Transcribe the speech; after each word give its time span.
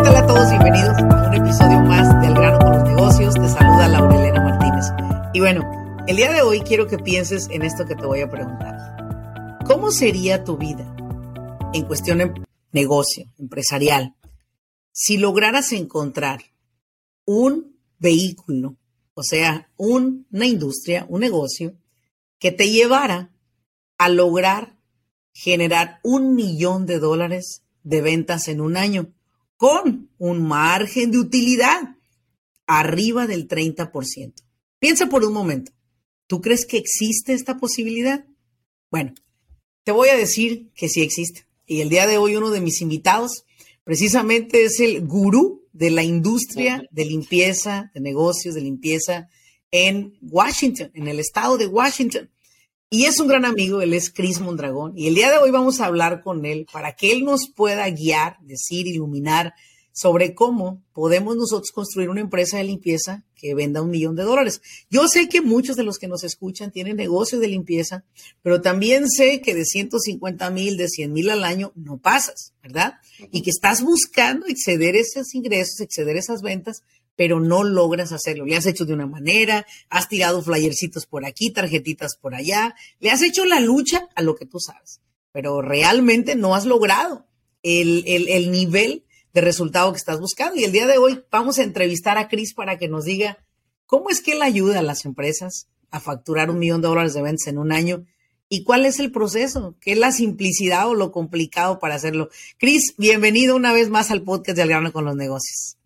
¿Qué 0.00 0.04
tal 0.04 0.16
a 0.16 0.26
todos? 0.26 0.48
Bienvenidos 0.48 0.96
a 0.96 1.28
un 1.28 1.34
episodio 1.34 1.80
más 1.80 2.22
del 2.22 2.32
grano 2.32 2.58
con 2.58 2.72
los 2.72 2.84
negocios. 2.84 3.34
Te 3.34 3.48
saluda 3.50 3.86
Laurelena 3.88 4.40
Martínez. 4.42 4.86
Y 5.34 5.40
bueno, 5.40 5.70
el 6.06 6.16
día 6.16 6.32
de 6.32 6.40
hoy 6.40 6.60
quiero 6.60 6.86
que 6.86 6.96
pienses 6.96 7.48
en 7.50 7.62
esto 7.62 7.84
que 7.84 7.94
te 7.94 8.06
voy 8.06 8.22
a 8.22 8.30
preguntar. 8.30 9.58
¿Cómo 9.66 9.90
sería 9.90 10.42
tu 10.42 10.56
vida 10.56 10.96
en 11.74 11.84
cuestión 11.84 12.18
de 12.18 12.32
negocio, 12.72 13.26
empresarial, 13.38 14.14
si 14.90 15.18
lograras 15.18 15.70
encontrar 15.72 16.44
un 17.26 17.76
vehículo, 17.98 18.76
o 19.12 19.22
sea, 19.22 19.70
una 19.76 20.46
industria, 20.46 21.04
un 21.10 21.20
negocio, 21.20 21.74
que 22.38 22.52
te 22.52 22.70
llevara 22.70 23.32
a 23.98 24.08
lograr 24.08 24.78
generar 25.34 26.00
un 26.02 26.34
millón 26.34 26.86
de 26.86 26.98
dólares 27.00 27.64
de 27.82 28.00
ventas 28.00 28.48
en 28.48 28.62
un 28.62 28.78
año 28.78 29.12
con 29.60 30.08
un 30.16 30.48
margen 30.48 31.10
de 31.10 31.18
utilidad 31.18 31.96
arriba 32.66 33.26
del 33.26 33.46
30%. 33.46 34.32
Piensa 34.78 35.10
por 35.10 35.22
un 35.22 35.34
momento, 35.34 35.72
¿tú 36.26 36.40
crees 36.40 36.64
que 36.64 36.78
existe 36.78 37.34
esta 37.34 37.58
posibilidad? 37.58 38.24
Bueno, 38.90 39.12
te 39.84 39.92
voy 39.92 40.08
a 40.08 40.16
decir 40.16 40.70
que 40.74 40.88
sí 40.88 41.02
existe. 41.02 41.44
Y 41.66 41.82
el 41.82 41.90
día 41.90 42.06
de 42.06 42.16
hoy 42.16 42.36
uno 42.36 42.48
de 42.48 42.62
mis 42.62 42.80
invitados 42.80 43.44
precisamente 43.84 44.64
es 44.64 44.80
el 44.80 45.06
gurú 45.06 45.68
de 45.74 45.90
la 45.90 46.04
industria 46.04 46.82
de 46.90 47.04
limpieza, 47.04 47.90
de 47.92 48.00
negocios 48.00 48.54
de 48.54 48.62
limpieza 48.62 49.28
en 49.70 50.16
Washington, 50.22 50.90
en 50.94 51.06
el 51.06 51.20
estado 51.20 51.58
de 51.58 51.66
Washington. 51.66 52.30
Y 52.92 53.04
es 53.04 53.20
un 53.20 53.28
gran 53.28 53.44
amigo, 53.44 53.82
él 53.82 53.94
es 53.94 54.10
Chris 54.10 54.40
Mondragón. 54.40 54.98
Y 54.98 55.06
el 55.06 55.14
día 55.14 55.30
de 55.30 55.38
hoy 55.38 55.52
vamos 55.52 55.80
a 55.80 55.86
hablar 55.86 56.22
con 56.22 56.44
él 56.44 56.66
para 56.72 56.96
que 56.96 57.12
él 57.12 57.24
nos 57.24 57.48
pueda 57.48 57.88
guiar, 57.88 58.38
decir, 58.40 58.88
iluminar 58.88 59.54
sobre 59.92 60.34
cómo 60.34 60.82
podemos 60.92 61.36
nosotros 61.36 61.70
construir 61.70 62.08
una 62.08 62.20
empresa 62.20 62.56
de 62.56 62.64
limpieza 62.64 63.24
que 63.36 63.54
venda 63.54 63.80
un 63.80 63.90
millón 63.90 64.16
de 64.16 64.24
dólares. 64.24 64.60
Yo 64.90 65.06
sé 65.06 65.28
que 65.28 65.40
muchos 65.40 65.76
de 65.76 65.84
los 65.84 65.98
que 65.98 66.08
nos 66.08 66.24
escuchan 66.24 66.72
tienen 66.72 66.96
negocios 66.96 67.40
de 67.40 67.46
limpieza, 67.46 68.04
pero 68.42 68.60
también 68.60 69.08
sé 69.08 69.40
que 69.40 69.54
de 69.54 69.64
150 69.64 70.50
mil, 70.50 70.76
de 70.76 70.88
100 70.88 71.12
mil 71.12 71.30
al 71.30 71.44
año 71.44 71.70
no 71.76 71.98
pasas, 71.98 72.54
¿verdad? 72.60 72.94
Y 73.30 73.42
que 73.42 73.50
estás 73.50 73.82
buscando 73.82 74.46
exceder 74.46 74.96
esos 74.96 75.32
ingresos, 75.36 75.78
exceder 75.78 76.16
esas 76.16 76.42
ventas, 76.42 76.82
pero 77.16 77.40
no 77.40 77.64
logras 77.64 78.12
hacerlo. 78.12 78.46
Le 78.46 78.56
has 78.56 78.66
hecho 78.66 78.84
de 78.84 78.94
una 78.94 79.06
manera, 79.06 79.66
has 79.88 80.08
tirado 80.08 80.42
flyercitos 80.42 81.06
por 81.06 81.26
aquí, 81.26 81.50
tarjetitas 81.50 82.16
por 82.16 82.34
allá, 82.34 82.74
le 82.98 83.10
has 83.10 83.22
hecho 83.22 83.44
la 83.44 83.60
lucha 83.60 84.08
a 84.14 84.22
lo 84.22 84.34
que 84.34 84.46
tú 84.46 84.58
sabes, 84.58 85.00
pero 85.32 85.62
realmente 85.62 86.34
no 86.36 86.54
has 86.54 86.66
logrado 86.66 87.26
el, 87.62 88.04
el, 88.06 88.28
el 88.28 88.50
nivel 88.50 89.04
de 89.32 89.40
resultado 89.40 89.92
que 89.92 89.98
estás 89.98 90.20
buscando. 90.20 90.60
Y 90.60 90.64
el 90.64 90.72
día 90.72 90.86
de 90.86 90.98
hoy 90.98 91.22
vamos 91.30 91.58
a 91.58 91.62
entrevistar 91.62 92.18
a 92.18 92.28
Chris 92.28 92.54
para 92.54 92.78
que 92.78 92.88
nos 92.88 93.04
diga 93.04 93.38
cómo 93.86 94.10
es 94.10 94.20
que 94.20 94.32
él 94.32 94.42
ayuda 94.42 94.78
a 94.78 94.82
las 94.82 95.04
empresas 95.04 95.68
a 95.90 96.00
facturar 96.00 96.50
un 96.50 96.58
millón 96.58 96.80
de 96.80 96.88
dólares 96.88 97.14
de 97.14 97.22
ventas 97.22 97.46
en 97.48 97.58
un 97.58 97.72
año 97.72 98.04
y 98.48 98.64
cuál 98.64 98.84
es 98.84 98.98
el 98.98 99.12
proceso, 99.12 99.76
qué 99.80 99.92
es 99.92 99.98
la 99.98 100.10
simplicidad 100.10 100.88
o 100.88 100.94
lo 100.94 101.12
complicado 101.12 101.78
para 101.78 101.94
hacerlo. 101.94 102.30
Chris, 102.58 102.94
bienvenido 102.98 103.54
una 103.54 103.72
vez 103.72 103.90
más 103.90 104.10
al 104.10 104.22
podcast 104.22 104.56
de 104.56 104.74
Al 104.74 104.92
con 104.92 105.04
los 105.04 105.16
negocios. 105.16 105.76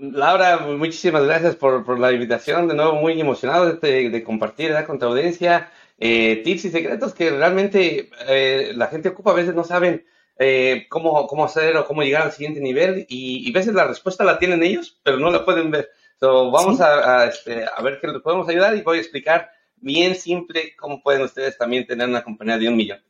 Laura, 0.00 0.66
muchísimas 0.78 1.24
gracias 1.24 1.56
por, 1.56 1.98
la 1.98 2.10
invitación. 2.10 2.66
De 2.66 2.74
nuevo, 2.74 2.94
muy 2.94 3.20
emocionado 3.20 3.74
de, 3.74 4.24
compartir 4.24 4.72
con 4.86 4.98
tu 4.98 5.04
audiencia 5.04 5.70
eh, 5.98 6.40
tips 6.42 6.64
y 6.64 6.70
secretos 6.70 7.12
que 7.12 7.28
realmente 7.28 8.08
eh, 8.26 8.72
la 8.74 8.86
gente 8.86 9.10
ocupa. 9.10 9.32
A 9.32 9.34
veces 9.34 9.54
no 9.54 9.62
saben 9.62 10.06
eh, 10.38 10.86
cómo, 10.88 11.26
cómo 11.26 11.44
hacer 11.44 11.76
o 11.76 11.84
cómo 11.84 12.02
llegar 12.02 12.22
al 12.22 12.32
siguiente 12.32 12.60
nivel 12.60 13.04
y, 13.10 13.46
y, 13.46 13.50
a 13.50 13.52
veces 13.52 13.74
la 13.74 13.86
respuesta 13.86 14.24
la 14.24 14.38
tienen 14.38 14.62
ellos, 14.62 14.98
pero 15.02 15.18
no 15.18 15.30
la 15.30 15.44
pueden 15.44 15.70
ver. 15.70 15.90
So, 16.18 16.50
vamos 16.50 16.80
a, 16.80 17.26
este, 17.26 17.66
a, 17.66 17.82
ver 17.82 17.98
qué 18.00 18.06
les 18.06 18.22
podemos 18.22 18.48
ayudar 18.48 18.74
y 18.74 18.80
voy 18.80 18.96
a 18.96 19.00
explicar 19.02 19.50
bien 19.76 20.14
simple 20.14 20.74
cómo 20.78 21.02
pueden 21.02 21.22
ustedes 21.22 21.58
también 21.58 21.86
tener 21.86 22.08
una 22.08 22.24
compañía 22.24 22.56
de 22.56 22.68
un 22.68 22.76
millón. 22.76 23.00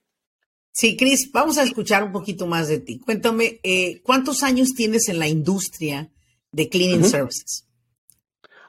Sí, 0.73 0.97
Cris, 0.97 1.31
vamos 1.33 1.57
a 1.59 1.63
escuchar 1.63 2.03
un 2.03 2.11
poquito 2.11 2.49
más 2.49 2.67
de 2.67 2.81
ti. 2.81 2.99
Cuéntame, 2.99 3.61
eh, 3.63 4.01
¿cuántos 4.03 4.43
años 4.43 4.71
tienes 4.75 5.09
en 5.09 5.21
la 5.21 5.29
industria 5.29 6.11
de 6.53 6.69
cleaning 6.69 7.05
services? 7.05 7.67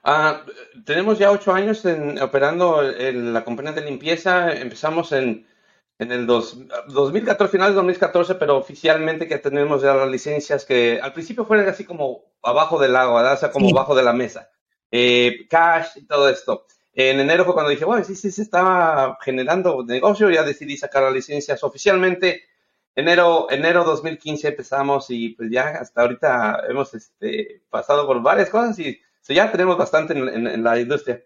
Uh, 0.03 0.49
tenemos 0.83 1.19
ya 1.19 1.31
ocho 1.31 1.53
años 1.53 1.85
en, 1.85 2.19
operando 2.21 2.81
en 2.83 3.33
la 3.33 3.43
compañía 3.43 3.71
de 3.73 3.81
limpieza. 3.81 4.51
Empezamos 4.53 5.11
en 5.11 5.45
en 6.01 6.11
el 6.11 6.25
dos, 6.25 6.57
2014, 6.87 7.51
finales 7.51 7.73
de 7.73 7.75
2014, 7.75 8.33
pero 8.33 8.57
oficialmente 8.57 9.27
que 9.27 9.37
tenemos 9.37 9.83
ya 9.83 9.93
las 9.93 10.09
licencias 10.09 10.65
que 10.65 10.99
al 10.99 11.13
principio 11.13 11.45
fueron 11.45 11.69
así 11.69 11.85
como 11.85 12.23
abajo 12.41 12.79
del 12.79 12.95
agua, 12.95 13.21
¿verdad? 13.21 13.37
o 13.37 13.39
sea, 13.39 13.51
como 13.51 13.69
abajo 13.69 13.93
de 13.93 14.01
la 14.01 14.11
mesa. 14.11 14.49
Eh, 14.89 15.45
cash 15.47 15.89
y 15.97 16.07
todo 16.07 16.27
esto. 16.27 16.65
En 16.91 17.19
enero 17.19 17.45
fue 17.45 17.53
cuando 17.53 17.69
dije, 17.69 17.85
bueno, 17.85 18.03
sí, 18.03 18.15
sí, 18.15 18.31
se 18.31 18.41
estaba 18.41 19.15
generando 19.21 19.83
negocio, 19.85 20.31
ya 20.31 20.41
decidí 20.41 20.75
sacar 20.75 21.03
las 21.03 21.13
licencias 21.13 21.63
oficialmente. 21.63 22.45
Enero, 22.95 23.49
enero 23.49 23.83
2015 23.83 24.49
empezamos 24.49 25.05
y 25.09 25.29
pues 25.29 25.49
ya 25.51 25.69
hasta 25.79 26.01
ahorita 26.01 26.63
hemos 26.69 26.93
este, 26.93 27.63
pasado 27.69 28.05
por 28.05 28.21
varias 28.21 28.49
cosas 28.49 28.77
y 28.79 28.99
ya 29.27 29.51
tenemos 29.51 29.77
bastante 29.77 30.13
en 30.13 30.63
la 30.63 30.79
industria. 30.79 31.23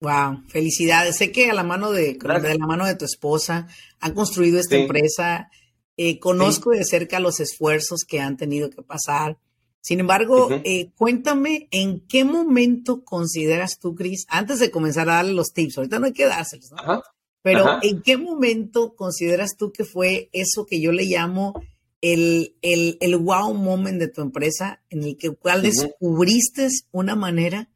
Wow, 0.00 0.42
felicidades. 0.48 1.16
Sé 1.16 1.32
que 1.32 1.50
a 1.50 1.54
la 1.54 1.62
mano 1.62 1.90
de, 1.90 2.14
de 2.14 2.58
la 2.58 2.66
mano 2.66 2.84
de 2.84 2.96
tu 2.96 3.04
esposa 3.04 3.66
han 4.00 4.14
construido 4.14 4.60
esta 4.60 4.76
empresa. 4.76 5.50
Eh, 5.96 6.18
conozco 6.18 6.70
de 6.70 6.84
cerca 6.84 7.20
los 7.20 7.40
esfuerzos 7.40 8.04
que 8.06 8.20
han 8.20 8.36
tenido 8.36 8.68
que 8.68 8.82
pasar. 8.82 9.38
Sin 9.80 10.00
embargo, 10.00 10.48
eh, 10.64 10.90
cuéntame 10.96 11.68
en 11.70 12.00
qué 12.06 12.24
momento 12.24 13.04
consideras 13.04 13.78
tú, 13.78 13.94
Cris, 13.94 14.26
antes 14.28 14.58
de 14.58 14.70
comenzar 14.70 15.08
a 15.08 15.14
darle 15.14 15.32
los 15.32 15.52
tips, 15.52 15.78
ahorita 15.78 15.98
no 15.98 16.06
hay 16.06 16.12
que 16.12 16.26
dárselos, 16.26 16.72
¿no? 16.72 17.02
Pero 17.46 17.78
¿en 17.80 18.02
qué 18.02 18.16
momento 18.16 18.96
consideras 18.96 19.56
tú 19.56 19.70
que 19.70 19.84
fue 19.84 20.30
eso 20.32 20.66
que 20.66 20.80
yo 20.80 20.90
le 20.90 21.04
llamo 21.04 21.54
el, 22.00 22.56
el, 22.60 22.98
el 23.00 23.16
wow 23.18 23.54
moment 23.54 24.00
de 24.00 24.08
tu 24.08 24.20
empresa, 24.20 24.82
en 24.90 25.04
el 25.04 25.16
que 25.16 25.30
cual 25.30 25.62
descubriste 25.62 26.66
una 26.90 27.14
manera 27.14 27.68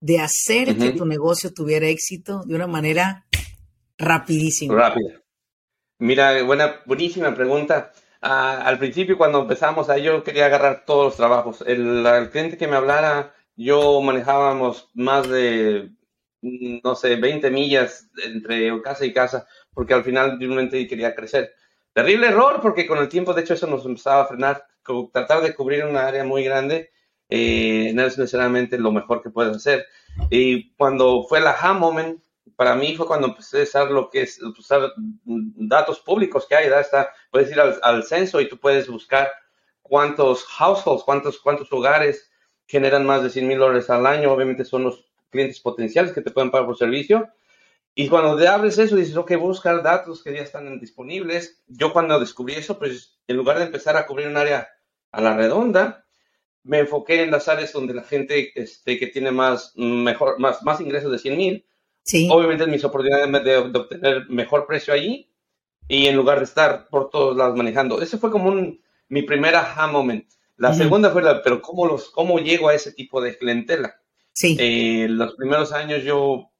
de 0.00 0.18
hacer 0.18 0.76
que 0.76 0.90
tu 0.90 1.06
negocio 1.06 1.54
tuviera 1.54 1.86
éxito 1.86 2.42
de 2.46 2.56
una 2.56 2.66
manera 2.66 3.24
rapidísima? 3.96 4.74
Rápida. 4.74 5.22
Mira, 6.00 6.42
buena, 6.42 6.80
buenísima 6.84 7.32
pregunta. 7.32 7.92
Ah, 8.20 8.62
al 8.64 8.80
principio, 8.80 9.16
cuando 9.16 9.42
empezamos, 9.42 9.88
ah, 9.88 9.98
yo 9.98 10.24
quería 10.24 10.46
agarrar 10.46 10.84
todos 10.84 11.04
los 11.04 11.16
trabajos. 11.16 11.62
El, 11.64 12.28
cliente 12.32 12.56
que 12.56 12.66
me 12.66 12.74
hablara, 12.74 13.32
yo 13.54 14.00
manejábamos 14.00 14.90
más 14.94 15.28
de, 15.28 15.92
no 16.42 16.94
sé, 16.94 17.16
20 17.16 17.50
millas 17.50 18.10
entre 18.24 18.80
casa 18.82 19.06
y 19.06 19.12
casa, 19.12 19.46
porque 19.72 19.94
al 19.94 20.04
final 20.04 20.38
realmente 20.38 20.86
quería 20.86 21.14
crecer. 21.14 21.54
Terrible 21.92 22.28
error, 22.28 22.60
porque 22.60 22.86
con 22.86 22.98
el 22.98 23.08
tiempo, 23.08 23.32
de 23.32 23.42
hecho, 23.42 23.54
eso 23.54 23.66
nos 23.66 23.86
empezaba 23.86 24.22
a 24.22 24.26
frenar. 24.26 24.66
Tratar 25.12 25.42
de 25.42 25.54
cubrir 25.54 25.84
una 25.84 26.06
área 26.06 26.24
muy 26.24 26.42
grande 26.42 26.90
eh, 27.28 27.92
no 27.94 28.02
es 28.04 28.18
necesariamente 28.18 28.78
lo 28.78 28.92
mejor 28.92 29.22
que 29.22 29.30
puedes 29.30 29.56
hacer. 29.56 29.86
Y 30.30 30.72
cuando 30.74 31.24
fue 31.28 31.40
la 31.40 31.50
aha 31.50 31.72
moment, 31.72 32.20
para 32.56 32.74
mí 32.74 32.94
fue 32.94 33.06
cuando 33.06 33.28
empecé 33.28 33.60
a 33.60 33.62
usar 33.62 33.88
que 34.10 34.22
es 34.22 34.42
usar 34.42 34.92
datos 35.24 36.00
públicos 36.00 36.46
que 36.46 36.56
hay, 36.56 36.66
Está, 36.66 37.10
puedes 37.30 37.50
ir 37.50 37.60
al, 37.60 38.04
censo 38.04 38.40
y 38.40 38.48
tú 38.48 38.58
puedes 38.58 38.88
buscar 38.88 39.30
cuántos 39.80 40.44
households, 40.44 41.04
cuántos, 41.04 41.38
cuántos 41.38 41.72
hogares 41.72 42.30
generan 42.66 43.06
más 43.06 43.22
de 43.22 43.30
100 43.30 43.48
mil 43.48 43.58
dólares 43.58 43.88
al 43.88 44.06
año. 44.06 44.32
Obviamente 44.32 44.64
son 44.64 44.84
los 44.84 45.11
clientes 45.32 45.58
potenciales 45.58 46.12
que 46.12 46.20
te 46.20 46.30
pueden 46.30 46.52
pagar 46.52 46.66
por 46.66 46.78
servicio. 46.78 47.28
Y 47.94 48.08
cuando 48.08 48.36
te 48.36 48.46
abres 48.46 48.78
eso, 48.78 48.94
dices, 48.96 49.16
ok, 49.16 49.36
buscar 49.36 49.82
datos 49.82 50.22
que 50.22 50.32
ya 50.32 50.42
están 50.42 50.78
disponibles. 50.78 51.62
Yo 51.66 51.92
cuando 51.92 52.20
descubrí 52.20 52.54
eso, 52.54 52.78
pues 52.78 53.18
en 53.26 53.36
lugar 53.36 53.58
de 53.58 53.64
empezar 53.64 53.96
a 53.96 54.06
cubrir 54.06 54.28
un 54.28 54.36
área 54.36 54.68
a 55.10 55.20
la 55.20 55.36
redonda, 55.36 56.06
me 56.64 56.78
enfoqué 56.78 57.22
en 57.22 57.30
las 57.30 57.48
áreas 57.48 57.72
donde 57.72 57.94
la 57.94 58.04
gente 58.04 58.52
este, 58.54 58.98
que 58.98 59.08
tiene 59.08 59.30
más, 59.30 59.72
mejor, 59.76 60.38
más, 60.38 60.62
más 60.62 60.80
ingresos 60.80 61.10
de 61.10 61.18
100 61.18 61.36
mil, 61.36 61.66
sí. 62.04 62.28
obviamente 62.30 62.66
mis 62.66 62.84
oportunidades 62.84 63.44
de, 63.44 63.56
obtener 63.56 64.28
mejor 64.28 64.66
precio 64.66 64.94
allí 64.94 65.30
y 65.88 66.06
en 66.06 66.16
lugar 66.16 66.38
de 66.38 66.44
estar 66.44 66.88
por 66.88 67.10
todos 67.10 67.36
lados 67.36 67.56
manejando. 67.56 68.00
Ese 68.00 68.16
fue 68.16 68.30
como 68.30 68.48
un, 68.48 68.80
mi 69.08 69.22
primera 69.22 69.60
aha 69.60 69.88
moment. 69.88 70.26
La 70.56 70.72
segunda 70.72 71.10
fue 71.10 71.22
la, 71.22 71.42
pero 71.42 71.60
¿cómo, 71.60 71.86
los, 71.86 72.10
¿cómo 72.10 72.38
llego 72.38 72.68
a 72.68 72.74
ese 72.74 72.92
tipo 72.92 73.20
de 73.20 73.36
clientela? 73.36 74.00
Sí. 74.32 74.56
Eh, 74.58 75.06
los 75.08 75.34
primeros 75.34 75.72
años 75.72 76.02
yo, 76.02 76.50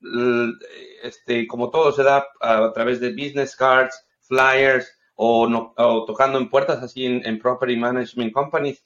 este, 1.02 1.46
como 1.46 1.70
todo 1.70 1.92
se 1.92 2.02
da 2.02 2.26
a, 2.40 2.72
través 2.72 3.00
de 3.00 3.12
business 3.12 3.56
cards, 3.56 4.06
flyers 4.20 4.90
o, 5.14 5.48
no, 5.48 5.74
tocando 6.06 6.38
en 6.38 6.50
puertas 6.50 6.82
así 6.82 7.06
en, 7.06 7.38
property 7.38 7.76
management 7.76 8.32
companies. 8.32 8.84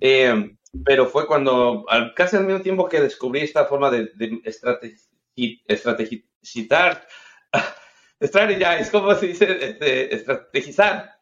Eh, 0.00 0.56
pero 0.84 1.06
fue 1.06 1.26
cuando, 1.26 1.84
casi 2.16 2.36
al 2.36 2.46
mismo 2.46 2.62
tiempo 2.62 2.88
que 2.88 3.00
descubrí 3.00 3.40
esta 3.40 3.66
forma 3.66 3.90
de, 3.90 4.10
de 4.14 4.40
estrategizar, 5.66 7.06
es 8.20 8.90
como 8.90 9.14
se 9.14 9.26
dice? 9.26 9.58
Este, 9.60 10.14
estrategizar. 10.14 11.18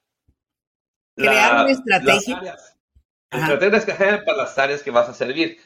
Crear 1.16 1.64
una 1.64 1.72
estrategia. 1.72 2.56
Estrategias 3.30 4.22
para 4.24 4.36
las 4.36 4.58
áreas 4.58 4.82
que 4.82 4.90
vas 4.90 5.08
a 5.08 5.14
servir. 5.14 5.58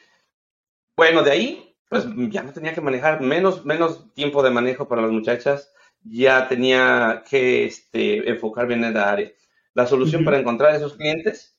Bueno, 0.96 1.22
de 1.22 1.30
ahí, 1.32 1.76
pues 1.88 2.06
ya 2.30 2.42
no 2.42 2.52
tenía 2.52 2.72
que 2.72 2.80
manejar 2.80 3.20
menos, 3.20 3.64
menos 3.64 4.12
tiempo 4.14 4.42
de 4.42 4.50
manejo 4.50 4.86
para 4.86 5.02
las 5.02 5.10
muchachas, 5.10 5.72
ya 6.04 6.46
tenía 6.46 7.24
que 7.28 7.64
este, 7.64 8.28
enfocarme 8.30 8.74
en 8.74 8.94
la 8.94 9.10
área. 9.10 9.32
La 9.74 9.86
solución 9.86 10.24
para 10.24 10.38
encontrar 10.38 10.74
esos 10.74 10.94
clientes 10.94 11.58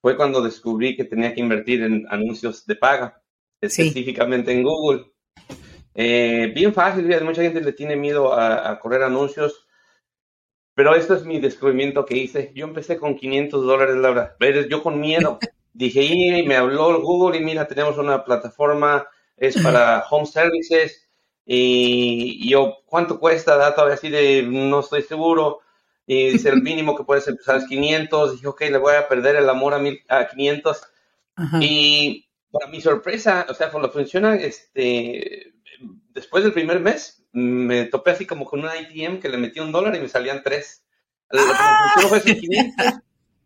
fue 0.00 0.16
cuando 0.16 0.40
descubrí 0.40 0.96
que 0.96 1.04
tenía 1.04 1.34
que 1.34 1.40
invertir 1.40 1.82
en 1.82 2.06
anuncios 2.08 2.64
de 2.66 2.76
paga, 2.76 3.22
específicamente 3.60 4.52
en 4.52 4.62
Google. 4.62 5.12
Eh, 5.94 6.50
bien 6.54 6.72
fácil, 6.72 7.06
mucha 7.22 7.42
gente 7.42 7.60
le 7.60 7.74
tiene 7.74 7.96
miedo 7.96 8.32
a, 8.32 8.78
correr 8.78 9.02
anuncios, 9.02 9.66
pero 10.74 10.94
esto 10.94 11.14
es 11.14 11.24
mi 11.24 11.38
descubrimiento 11.38 12.06
que 12.06 12.16
hice. 12.16 12.52
Yo 12.54 12.64
empecé 12.64 12.96
con 12.96 13.14
500 13.14 13.66
dólares, 13.66 13.96
Laura. 13.96 14.36
Yo 14.70 14.82
con 14.82 14.98
miedo. 14.98 15.38
Dije, 15.80 16.02
y 16.02 16.42
me 16.42 16.56
habló 16.56 17.00
Google 17.00 17.38
y 17.38 17.42
mira, 17.42 17.66
tenemos 17.66 17.96
una 17.96 18.22
plataforma, 18.22 19.08
es 19.38 19.56
para 19.62 20.04
home 20.10 20.26
services. 20.26 21.08
Y, 21.46 22.46
yo, 22.50 22.82
¿cuánto 22.84 23.18
cuesta? 23.18 23.56
Da 23.56 23.74
todavía 23.74 23.94
así 23.94 24.10
de, 24.10 24.42
no 24.42 24.80
estoy 24.80 25.02
seguro. 25.02 25.60
Y 26.06 26.32
dice, 26.32 26.50
el 26.50 26.62
mínimo 26.62 26.94
que 26.94 27.04
puedes 27.04 27.26
empezar 27.28 27.56
es 27.56 27.66
500. 27.66 28.32
Dije, 28.32 28.46
ok, 28.46 28.60
le 28.60 28.76
voy 28.76 28.94
a 28.94 29.08
perder 29.08 29.36
el 29.36 29.48
amor 29.48 29.72
a, 29.72 29.78
mil, 29.78 29.98
a 30.08 30.28
500. 30.28 30.82
Y 31.62 32.28
para 32.50 32.70
mi 32.70 32.82
sorpresa, 32.82 33.46
o 33.48 33.54
sea, 33.54 33.70
cuando 33.70 33.90
funciona, 33.90 34.34
este, 34.34 35.54
después 36.10 36.44
del 36.44 36.52
primer 36.52 36.80
mes, 36.80 37.24
me 37.32 37.86
topé 37.86 38.10
así 38.10 38.26
como 38.26 38.44
con 38.44 38.60
un 38.60 38.68
ITM 38.68 39.18
que 39.18 39.30
le 39.30 39.38
metí 39.38 39.60
un 39.60 39.72
dólar 39.72 39.96
y 39.96 40.00
me 40.00 40.08
salían 40.08 40.42
tres. 40.42 40.84
¡Ah! 41.32 41.94
fue 42.06 42.20
500. 42.20 43.00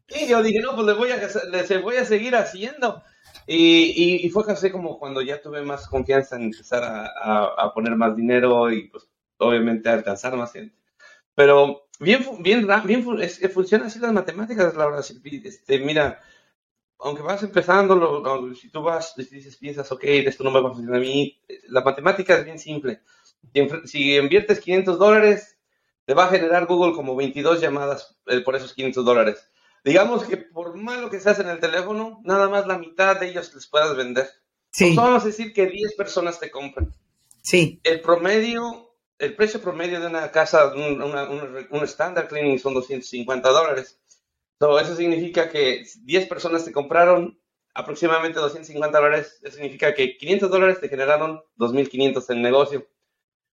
Y 0.09 0.27
yo 0.27 0.43
dije, 0.43 0.61
no, 0.61 0.75
pues 0.75 0.87
le 0.87 0.93
voy 0.93 1.11
a, 1.11 1.81
voy 1.81 1.97
a 1.97 2.05
seguir 2.05 2.37
haciendo. 2.37 3.03
Y, 3.47 4.25
y, 4.27 4.31
fue 4.31 4.45
casi 4.45 4.71
como 4.71 4.99
cuando 4.99 5.21
ya 5.21 5.41
tuve 5.41 5.63
más 5.63 5.87
confianza 5.89 6.37
en 6.37 6.45
empezar 6.45 6.83
a, 6.83 7.45
a, 7.45 7.75
poner 7.75 7.95
más 7.95 8.17
dinero 8.17 8.71
y 8.73 8.89
pues 8.89 9.07
obviamente 9.39 9.89
alcanzar 9.89 10.37
más 10.37 10.53
gente. 10.53 10.75
Pero 11.35 11.87
bien, 12.01 12.25
bien, 12.41 12.67
bien 12.85 13.05
es 13.21 13.39
que 13.39 13.49
funciona 13.49 13.87
así 13.87 13.99
las 13.99 14.13
matemáticas, 14.13 14.75
Laura. 14.75 15.01
Este, 15.01 15.79
mira, 15.79 16.21
aunque 16.99 17.23
vas 17.23 17.43
empezando, 17.43 18.55
si 18.55 18.71
tú 18.71 18.83
vas, 18.83 19.15
dices, 19.17 19.57
piensas, 19.57 19.91
ok, 19.93 20.05
esto 20.05 20.45
no 20.45 20.51
me 20.51 20.61
va 20.61 20.71
a 20.71 20.73
funcionar 20.73 21.01
a 21.01 21.05
mí, 21.05 21.39
la 21.69 21.83
matemática 21.83 22.37
es 22.37 22.45
bien 22.45 22.59
simple. 22.59 23.03
Si 23.85 24.17
inviertes 24.17 24.61
500 24.61 24.99
dólares, 24.99 25.59
te 26.07 26.15
va 26.15 26.25
a 26.25 26.31
generar 26.31 26.67
Google 26.67 26.95
como 26.95 27.17
22 27.17 27.61
llamadas 27.61 28.17
eh, 28.27 28.41
por 28.41 28.57
esos 28.57 28.73
500 28.75 29.05
dólares. 29.05 29.51
Digamos 29.85 30.25
que 30.25 30.39
por 30.39 30.77
malo 30.77 31.11
que 31.11 31.21
seas 31.21 31.39
en 31.41 31.49
el 31.49 31.61
teléfono, 31.61 32.21
nada 32.25 32.49
más 32.49 32.67
la 32.67 32.79
mitad 32.79 33.21
de 33.21 33.29
ellos 33.29 33.55
les 33.55 33.67
puedas 33.67 33.95
vender. 33.97 34.29
Sí. 34.71 34.87
Pues 34.87 34.97
vamos 34.97 35.23
a 35.23 35.27
decir 35.27 35.53
que 35.53 35.67
10 35.67 35.95
personas 35.95 36.41
te 36.41 36.51
compran. 36.51 36.93
Sí. 37.43 37.81
El 37.85 38.01
promedio, 38.01 38.97
el 39.19 39.37
precio 39.37 39.61
promedio 39.61 40.01
de 40.01 40.07
una 40.07 40.31
casa, 40.31 40.73
un, 40.75 41.03
un 41.71 41.85
standard 41.85 42.29
cleaning 42.29 42.59
son 42.59 42.75
250 42.75 43.49
dólares 43.51 43.99
eso 44.81 44.97
significa 44.97 45.49
que 45.51 45.85
10 46.03 46.27
personas 46.27 46.65
te 46.65 46.73
compraron 46.73 47.39
aproximadamente 47.75 48.39
250 48.39 48.99
dólares. 48.99 49.41
Eso 49.43 49.57
significa 49.57 49.95
que 49.95 50.17
500 50.17 50.51
dólares 50.51 50.81
te 50.81 50.89
generaron 50.89 51.43
2.500 51.59 52.31
en 52.31 52.43
negocio. 52.43 52.87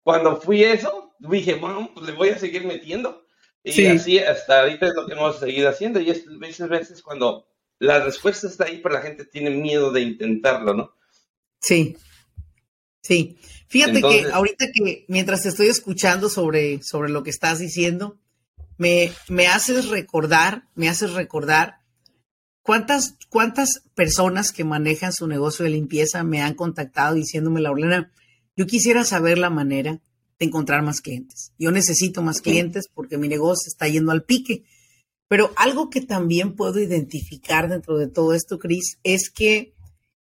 Cuando 0.02 0.36
fui 0.36 0.64
eso, 0.64 1.14
dije, 1.18 1.54
bueno, 1.54 1.90
pues 1.94 2.06
le 2.06 2.12
voy 2.12 2.30
a 2.30 2.38
seguir 2.38 2.64
metiendo. 2.64 3.25
Y 3.66 3.86
así 3.86 4.18
hasta 4.20 4.60
ahorita 4.60 4.86
es 4.86 4.94
lo 4.94 5.06
que 5.06 5.14
hemos 5.14 5.40
seguido 5.40 5.68
haciendo. 5.68 6.00
Y 6.00 6.10
es 6.10 6.24
veces, 6.38 6.68
veces 6.68 7.02
cuando 7.02 7.48
la 7.80 8.04
respuesta 8.04 8.46
está 8.46 8.66
ahí, 8.66 8.80
pero 8.80 8.94
la 8.94 9.02
gente 9.02 9.24
tiene 9.24 9.50
miedo 9.50 9.90
de 9.90 10.02
intentarlo, 10.02 10.72
¿no? 10.72 10.92
Sí. 11.60 11.96
Sí. 13.02 13.38
Fíjate 13.66 14.00
que 14.00 14.26
ahorita 14.32 14.66
que 14.72 15.04
mientras 15.08 15.42
te 15.42 15.48
estoy 15.48 15.66
escuchando 15.66 16.28
sobre, 16.28 16.80
sobre 16.82 17.10
lo 17.10 17.24
que 17.24 17.30
estás 17.30 17.58
diciendo, 17.58 18.18
me, 18.78 19.12
me 19.28 19.48
haces 19.48 19.88
recordar, 19.88 20.68
me 20.76 20.88
haces 20.88 21.14
recordar 21.14 21.80
cuántas, 22.62 23.16
cuántas 23.28 23.82
personas 23.96 24.52
que 24.52 24.62
manejan 24.62 25.12
su 25.12 25.26
negocio 25.26 25.64
de 25.64 25.72
limpieza 25.72 26.22
me 26.22 26.40
han 26.40 26.54
contactado 26.54 27.16
diciéndome, 27.16 27.60
Laurelena, 27.60 28.12
yo 28.54 28.66
quisiera 28.66 29.04
saber 29.04 29.38
la 29.38 29.50
manera 29.50 30.00
de 30.38 30.46
encontrar 30.46 30.82
más 30.82 31.00
clientes. 31.00 31.52
Yo 31.58 31.70
necesito 31.70 32.22
más 32.22 32.40
clientes 32.40 32.86
porque 32.92 33.18
mi 33.18 33.28
negocio 33.28 33.68
está 33.68 33.88
yendo 33.88 34.12
al 34.12 34.24
pique. 34.24 34.64
Pero 35.28 35.52
algo 35.56 35.90
que 35.90 36.00
también 36.00 36.54
puedo 36.54 36.78
identificar 36.78 37.68
dentro 37.68 37.98
de 37.98 38.06
todo 38.06 38.32
esto, 38.32 38.58
Chris, 38.58 38.98
es 39.02 39.30
que 39.30 39.74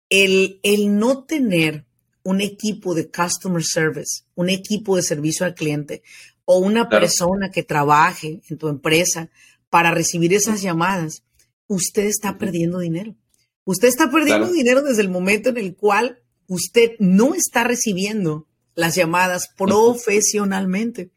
el, 0.08 0.61
el 0.62 0.99
no 0.99 1.25
tener 1.25 1.84
un 2.22 2.40
equipo 2.40 2.94
de 2.94 3.11
customer 3.11 3.62
service, 3.62 4.25
un 4.34 4.49
equipo 4.49 4.96
de 4.96 5.02
servicio 5.02 5.44
al 5.44 5.55
cliente, 5.55 6.02
o 6.46 6.58
una 6.58 6.88
persona 6.88 7.50
que 7.50 7.62
trabaje 7.62 8.40
en 8.49 8.58
tu 8.58 8.69
empresa 8.69 9.31
para 9.69 9.90
recibir 9.90 10.32
esas 10.32 10.62
llamadas, 10.62 11.22
usted 11.66 12.05
está 12.05 12.38
perdiendo 12.38 12.78
dinero. 12.78 13.14
Usted 13.64 13.88
está 13.88 14.11
perdiendo 14.11 14.52
dinero 14.52 14.82
desde 14.82 15.02
el 15.02 15.08
momento 15.08 15.49
en 15.49 15.56
el 15.56 15.75
cual 15.75 16.22
usted 16.46 16.93
no 16.99 17.34
está 17.34 17.64
recibiendo 17.64 18.46
las 18.75 18.94
llamadas 18.94 19.49
profesionalmente. 19.56 21.11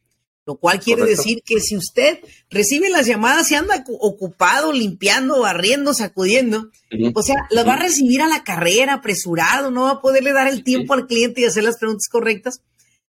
Lo 0.45 0.55
cual 0.55 0.79
quiere 0.79 1.03
decir 1.03 1.41
que 1.43 1.59
si 1.59 1.75
usted 1.75 2.19
recibe 2.49 2.89
las 2.89 3.05
llamadas 3.05 3.51
y 3.51 3.55
anda 3.55 3.83
ocupado, 3.99 4.71
limpiando, 4.71 5.41
barriendo, 5.41 5.93
sacudiendo, 5.93 6.71
o 7.13 7.21
sea, 7.21 7.47
las 7.49 7.67
va 7.67 7.73
a 7.73 7.79
recibir 7.79 8.21
a 8.21 8.27
la 8.27 8.45
carrera, 8.45 8.93
apresurado, 8.93 9.71
no 9.71 9.83
va 9.83 9.91
a 9.91 10.01
poderle 10.01 10.31
dar 10.31 10.47
el 10.47 10.63
tiempo 10.63 10.93
al 10.93 11.05
cliente 11.05 11.41
y 11.41 11.45
hacer 11.45 11.65
las 11.65 11.77
preguntas 11.77 12.07
correctas 12.09 12.61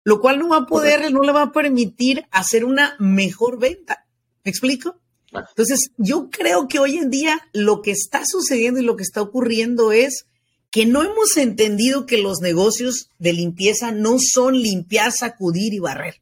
lo 0.08 0.22
cual 0.22 0.40
no 0.40 0.48
va 0.48 0.60
a 0.60 0.66
poder, 0.66 1.12
no 1.12 1.22
le 1.22 1.34
va 1.34 1.42
a 1.42 1.52
permitir 1.52 2.26
hacer 2.32 2.64
una 2.64 2.96
mejor 2.98 3.60
venta. 3.60 4.06
¿Me 4.46 4.52
explico? 4.52 5.02
Entonces, 5.34 5.92
yo 5.98 6.30
creo 6.30 6.70
que 6.70 6.80
hoy 6.80 6.98
en 6.98 7.10
día 7.10 7.42
lo 7.52 7.82
que 7.82 7.92
está 7.92 8.24
sucediendo 8.26 8.80
y 8.80 8.86
lo 8.86 8.96
que 8.96 9.04
está 9.04 9.22
ocurriendo 9.22 9.92
es 9.92 10.26
que 10.78 10.86
no 10.86 11.02
hemos 11.02 11.36
entendido 11.38 12.06
que 12.06 12.20
los 12.20 12.40
negocios 12.40 13.10
de 13.18 13.34
limpieza 13.34 13.92
no 13.92 14.18
son 14.20 14.62
limpiar, 14.62 15.12
sacudir 15.12 15.74
y 15.74 15.80
barrer, 15.80 16.22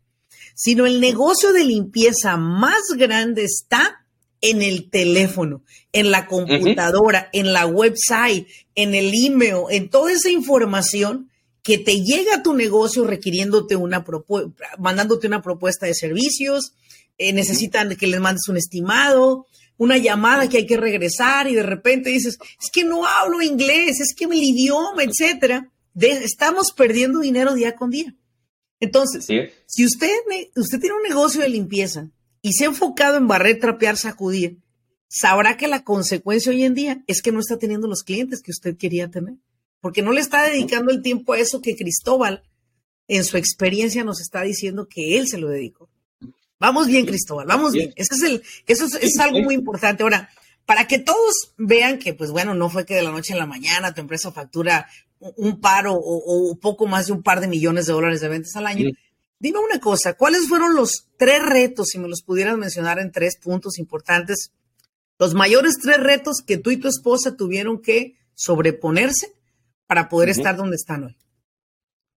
sino 0.54 0.86
el 0.86 1.02
negocio 1.02 1.52
de 1.52 1.66
limpieza 1.66 2.38
más 2.38 2.84
grande 2.96 3.44
está 3.44 4.06
en 4.40 4.62
el 4.62 4.90
teléfono, 4.90 5.62
en 5.92 6.10
la 6.10 6.26
computadora, 6.28 7.28
en 7.34 7.52
la 7.52 7.66
website, 7.66 8.48
en 8.76 8.96
el 8.96 9.12
email, 9.14 9.64
en 9.72 9.90
toda 9.90 10.14
esa 10.14 10.30
información 10.30 11.30
que 11.62 11.78
te 11.78 12.02
llega 12.02 12.36
a 12.36 12.42
tu 12.42 12.54
negocio 12.54 13.04
requiriéndote 13.04 13.76
una 13.76 14.06
propuesta, 14.06 14.70
mandándote 14.80 15.28
una 15.28 15.42
propuesta 15.42 15.86
de 15.86 15.96
servicios, 15.96 16.76
eh, 17.18 17.34
necesitan 17.34 17.94
que 17.98 18.08
les 18.08 18.22
mandes 18.22 18.48
un 18.48 18.56
estimado, 18.56 19.48
una 19.78 19.98
llamada 19.98 20.48
que 20.48 20.58
hay 20.58 20.66
que 20.66 20.78
regresar 20.78 21.48
y 21.48 21.56
de 21.56 21.64
repente 21.64 22.10
dices, 22.10 22.38
es 22.62 22.70
que 22.72 22.84
no 22.84 23.06
hablo 23.06 23.42
inglés, 23.42 24.00
es 24.00 24.14
que 24.16 24.28
mi 24.28 24.50
idioma, 24.50 25.04
etcétera. 25.04 25.72
estamos 25.96 26.72
perdiendo 26.72 27.20
dinero 27.20 27.54
día 27.54 27.76
con 27.76 27.90
día. 27.90 28.16
Entonces, 28.80 29.26
si 29.26 29.86
usted, 29.86 30.10
usted 30.56 30.80
tiene 30.80 30.96
un 30.96 31.08
negocio 31.08 31.42
de 31.42 31.50
limpieza 31.50 32.10
y 32.42 32.54
se 32.54 32.66
ha 32.66 32.68
enfocado 32.68 33.18
en 33.18 33.28
barrer, 33.28 33.60
trapear, 33.60 33.98
sacudir, 33.98 34.60
sabrá 35.08 35.58
que 35.58 35.68
la 35.68 35.84
consecuencia 35.84 36.52
hoy 36.52 36.64
en 36.64 36.74
día 36.74 37.04
es 37.08 37.22
que 37.22 37.32
no 37.32 37.40
está 37.40 37.58
teniendo 37.58 37.88
los 37.88 38.04
clientes 38.04 38.42
que 38.42 38.52
usted 38.52 38.78
quería 38.78 39.10
tener 39.10 39.36
porque 39.86 40.02
no 40.02 40.12
le 40.12 40.20
está 40.20 40.50
dedicando 40.50 40.92
el 40.92 41.04
tiempo 41.04 41.34
a 41.34 41.38
eso 41.38 41.62
que 41.62 41.76
Cristóbal 41.76 42.42
en 43.08 43.24
su 43.24 43.38
experiencia 43.38 44.04
nos 44.04 44.20
está 44.20 44.42
diciendo 44.42 44.88
que 44.90 45.20
él 45.20 45.28
se 45.28 45.38
lo 45.38 45.48
dedicó. 45.48 45.92
Vamos 46.60 46.88
bien, 46.88 47.06
Cristóbal, 47.06 47.48
vamos 47.48 47.74
bien. 47.74 47.94
Eso 47.96 48.16
es, 48.16 48.24
el, 48.24 48.44
eso 48.68 48.86
es, 48.86 49.20
algo 49.20 49.42
muy 49.42 49.56
importante. 49.56 50.04
Ahora, 50.04 50.30
para 50.66 50.88
que 50.88 51.00
todos 51.00 51.54
vean 51.58 52.00
que, 52.00 52.14
pues 52.14 52.32
bueno, 52.32 52.56
no 52.56 52.70
fue 52.70 52.86
que 52.86 52.96
de 52.96 53.04
la 53.04 53.12
noche 53.12 53.34
a 53.34 53.38
la 53.38 53.46
mañana 53.46 53.94
tu 53.94 54.02
empresa 54.02 54.32
factura 54.32 54.88
un 55.20 55.60
paro 55.60 55.94
o, 55.94 56.52
o 56.52 56.56
poco 56.60 56.88
más 56.88 57.08
de 57.08 57.14
un 57.14 57.24
par 57.24 57.42
de 57.42 57.48
millones 57.48 57.86
de 57.86 57.94
dólares 57.94 58.22
de 58.22 58.30
ventas 58.30 58.56
al 58.56 58.68
año. 58.68 58.90
Dime 59.40 59.60
una 59.60 59.80
cosa, 59.80 60.14
¿cuáles 60.14 60.48
fueron 60.48 60.76
los 60.76 61.10
tres 61.18 61.44
retos, 61.44 61.90
si 61.90 62.00
me 62.00 62.08
los 62.08 62.22
pudieras 62.22 62.58
mencionar 62.58 63.00
en 63.00 63.12
tres 63.12 63.38
puntos 63.38 63.78
importantes 63.78 64.52
Los 65.20 65.34
mayores 65.34 65.78
tres 65.82 65.98
retos 65.98 66.38
que 66.46 66.58
tú 66.58 66.72
y 66.72 66.78
tu 66.78 66.88
esposa 66.88 67.36
tuvieron 67.36 67.82
que 67.82 68.16
sobreponerse 68.34 69.34
para 69.88 70.10
poder 70.10 70.30
estar 70.30 70.56
donde 70.56 70.78
están 70.78 71.04
hoy. 71.04 71.18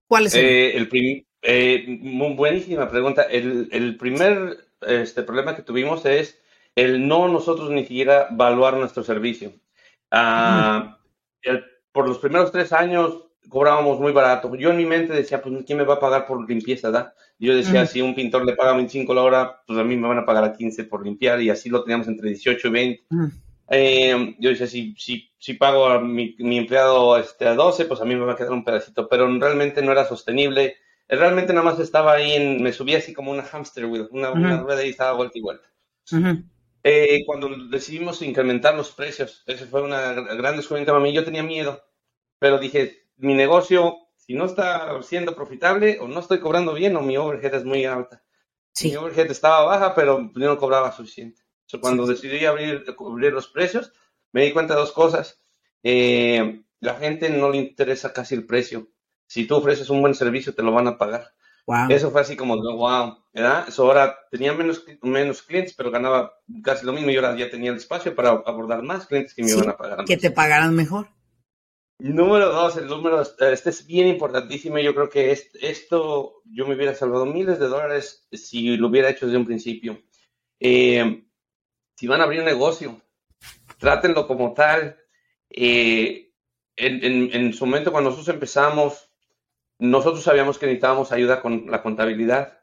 ¿Cuáles 0.07 0.33
son? 0.33 0.41
Eh, 0.43 0.77
el 0.77 0.89
eh, 1.43 1.99
buenísima 2.37 2.89
pregunta. 2.89 3.23
El, 3.23 3.97
primer 3.99 4.59
este, 4.87 5.23
problema 5.23 5.57
que 5.57 5.63
tuvimos 5.63 6.05
es 6.07 6.39
el 6.75 7.07
no 7.07 7.29
nosotros 7.29 7.71
ni 7.71 7.83
siquiera 7.83 8.29
evaluar 8.31 8.77
nuestro 8.77 9.03
servicio. 9.03 9.53
Ah, 10.11 10.99
por 11.93 12.09
los 12.09 12.19
primeros 12.19 12.53
tres 12.53 12.73
años 12.73 13.29
cobrábamos 13.49 13.99
muy 13.99 14.13
barato. 14.13 14.55
Yo 14.57 14.71
en 14.71 14.77
mi 14.77 14.87
mente 14.87 15.13
decía, 15.13 15.43
pues, 15.43 15.65
¿quién 15.65 15.79
me 15.79 15.85
va 15.85 15.95
a 15.95 16.01
pagar 16.01 16.27
por 16.27 16.49
limpieza? 16.49 16.91
Da? 16.91 17.15
Yo 17.39 17.55
decía, 17.57 17.87
si 17.87 18.01
un 18.01 18.15
pintor 18.15 18.45
le 18.45 18.55
paga 18.55 18.75
25 18.75 19.15
la 19.15 19.23
hora, 19.23 19.63
pues 19.67 19.79
a 19.79 19.85
mí 19.85 19.97
me 19.97 20.09
van 20.09 20.19
a 20.19 20.27
pagar 20.27 20.45
a 20.45 20.53
15 20.53 20.85
por 20.85 21.05
limpiar 21.05 21.41
y 21.41 21.51
así 21.51 21.69
lo 21.69 21.83
teníamos 21.83 22.09
entre 22.09 22.29
18 22.29 22.69
y 22.69 22.71
20. 22.71 23.05
Eh, 23.71 24.37
yo 24.39 24.51
decía, 24.51 24.67
si, 24.67 24.95
si, 24.99 25.31
si 25.39 25.55
pago 25.55 25.87
a 25.87 26.01
mi, 26.01 26.35
empleado 26.39 27.17
este, 27.19 27.47
a 27.47 27.55
12, 27.55 27.85
pues 27.85 28.01
a 28.01 28.05
mí 28.05 28.15
me 28.15 28.25
va 28.25 28.33
a 28.33 28.37
quedar 28.37 28.53
un 28.53 28.65
pedacito, 28.65 29.09
pero 29.09 29.27
realmente 29.39 29.83
no 29.83 29.93
era 29.93 30.05
sostenible. 30.05 30.77
Realmente 31.09 31.55
nada 31.55 31.65
más 31.65 31.81
estaba 31.81 32.13
ahí, 32.13 32.33
en, 32.33 32.63
me 32.63 32.73
subía 32.73 32.99
así 32.99 33.15
como 33.15 33.31
una 33.31 33.43
hamster 33.43 33.87
wheel, 33.87 34.09
una, 34.11 34.31
rueda 34.61 34.85
y 34.85 34.91
estaba 34.91 35.13
vuelta 35.13 35.39
y 35.39 35.41
vuelta. 35.41 35.67
Eh, 36.85 37.25
cuando 37.27 37.49
decidimos 37.69 38.21
incrementar 38.23 38.75
los 38.75 38.93
precios, 38.93 39.43
esa 39.47 39.67
fue 39.67 39.83
una 39.83 40.13
gran 40.13 40.57
descubrimiento 40.57 40.93
para 40.93 41.03
mí. 41.03 41.13
Yo 41.13 41.25
tenía 41.25 41.43
miedo, 41.43 41.83
pero 42.39 42.59
dije, 42.59 43.07
mi 43.17 43.35
negocio, 43.35 43.97
si 44.17 44.35
no 44.35 44.45
está 44.45 45.03
siendo 45.03 45.35
profitable 45.35 45.99
o 46.01 46.09
no 46.09 46.21
estoy 46.21 46.41
cobrando 46.41 46.75
bien 46.75 46.95
o 46.97 47.01
mi 47.01 47.17
overhead 47.17 47.55
es 47.55 47.65
muy 47.65 47.85
alta. 47.85 48.23
Mi 48.83 48.95
overhead 48.95 49.31
estaba 49.31 49.65
baja, 49.65 49.95
pero 49.95 50.31
yo 50.35 50.47
no 50.47 50.59
cobraba 50.59 50.93
suficiente. 50.93 51.43
cuando 51.81 52.07
decidí 52.07 52.45
abrir, 52.45 52.85
cubrir 52.95 53.33
los 53.33 53.49
precios, 53.49 53.93
me 54.33 54.45
di 54.45 54.53
cuenta 54.53 54.75
de 54.75 54.81
dos 54.81 54.93
cosas. 54.93 55.43
Eh, 55.83 56.63
la 56.81 56.95
gente 56.95 57.31
no 57.31 57.51
le 57.51 57.59
interesa 57.59 58.13
casi 58.13 58.35
el 58.35 58.47
precio. 58.47 58.89
Si 59.29 59.47
tú 59.47 59.55
ofreces 59.55 59.89
un 59.91 60.01
buen 60.01 60.17
servicio, 60.17 60.53
te 60.53 60.65
lo 60.65 60.73
van 60.73 60.89
a 60.89 60.99
pagar. 60.99 61.33
Eso 61.91 62.11
fue 62.11 62.23
así 62.23 62.35
como, 62.35 62.57
wow, 62.57 63.19
¿verdad? 63.33 63.67
Eso 63.69 63.85
ahora 63.85 64.19
tenía 64.31 64.55
menos, 64.55 64.85
menos 65.03 65.43
clientes, 65.43 65.75
pero 65.75 65.91
ganaba 65.91 66.33
casi 66.63 66.87
lo 66.87 66.95
mismo 66.95 67.11
y 67.11 67.17
ahora 67.17 67.37
ya 67.37 67.51
tenía 67.51 67.71
el 67.71 67.77
espacio 67.77 68.15
para 68.15 68.31
abordar 68.31 68.83
más 68.83 69.07
clientes 69.07 69.35
que 69.35 69.45
me 69.45 69.51
iban 69.51 69.69
a 69.69 69.77
pagar. 69.77 70.05
Que 70.07 70.17
te 70.17 70.31
pagaran 70.31 70.75
mejor. 70.75 71.09
Número 71.99 72.51
dos, 72.51 72.77
el 72.79 72.87
número, 72.87 73.21
este 73.21 73.71
es 73.71 73.87
bien 73.87 74.09
importantísimo. 74.09 74.79
Yo 74.79 74.95
creo 74.95 75.11
que 75.11 75.31
esto, 75.33 76.43
yo 76.47 76.67
me 76.67 76.75
hubiera 76.75 76.95
salvado 76.95 77.27
miles 77.27 77.59
de 77.59 77.67
dólares 77.67 78.27
si 78.33 78.77
lo 78.77 78.89
hubiera 78.89 79.11
hecho 79.11 79.27
desde 79.27 79.39
un 79.39 79.47
principio. 79.47 80.01
Eh, 80.61 81.25
si 81.97 82.07
van 82.07 82.21
a 82.21 82.25
abrir 82.25 82.41
un 82.41 82.47
negocio, 82.47 83.03
trátenlo 83.79 84.27
como 84.27 84.55
tal. 84.55 84.97
Eh, 85.51 86.33
en, 86.77 87.53
su 87.53 87.67
momento, 87.67 87.91
cuando 87.91 88.11
nosotros 88.11 88.33
empezamos, 88.33 89.08
nosotros 89.79 90.23
sabíamos 90.23 90.59
que 90.59 90.67
necesitábamos 90.67 91.13
ayuda 91.13 91.41
con 91.41 91.71
la 91.71 91.83
contabilidad, 91.83 92.61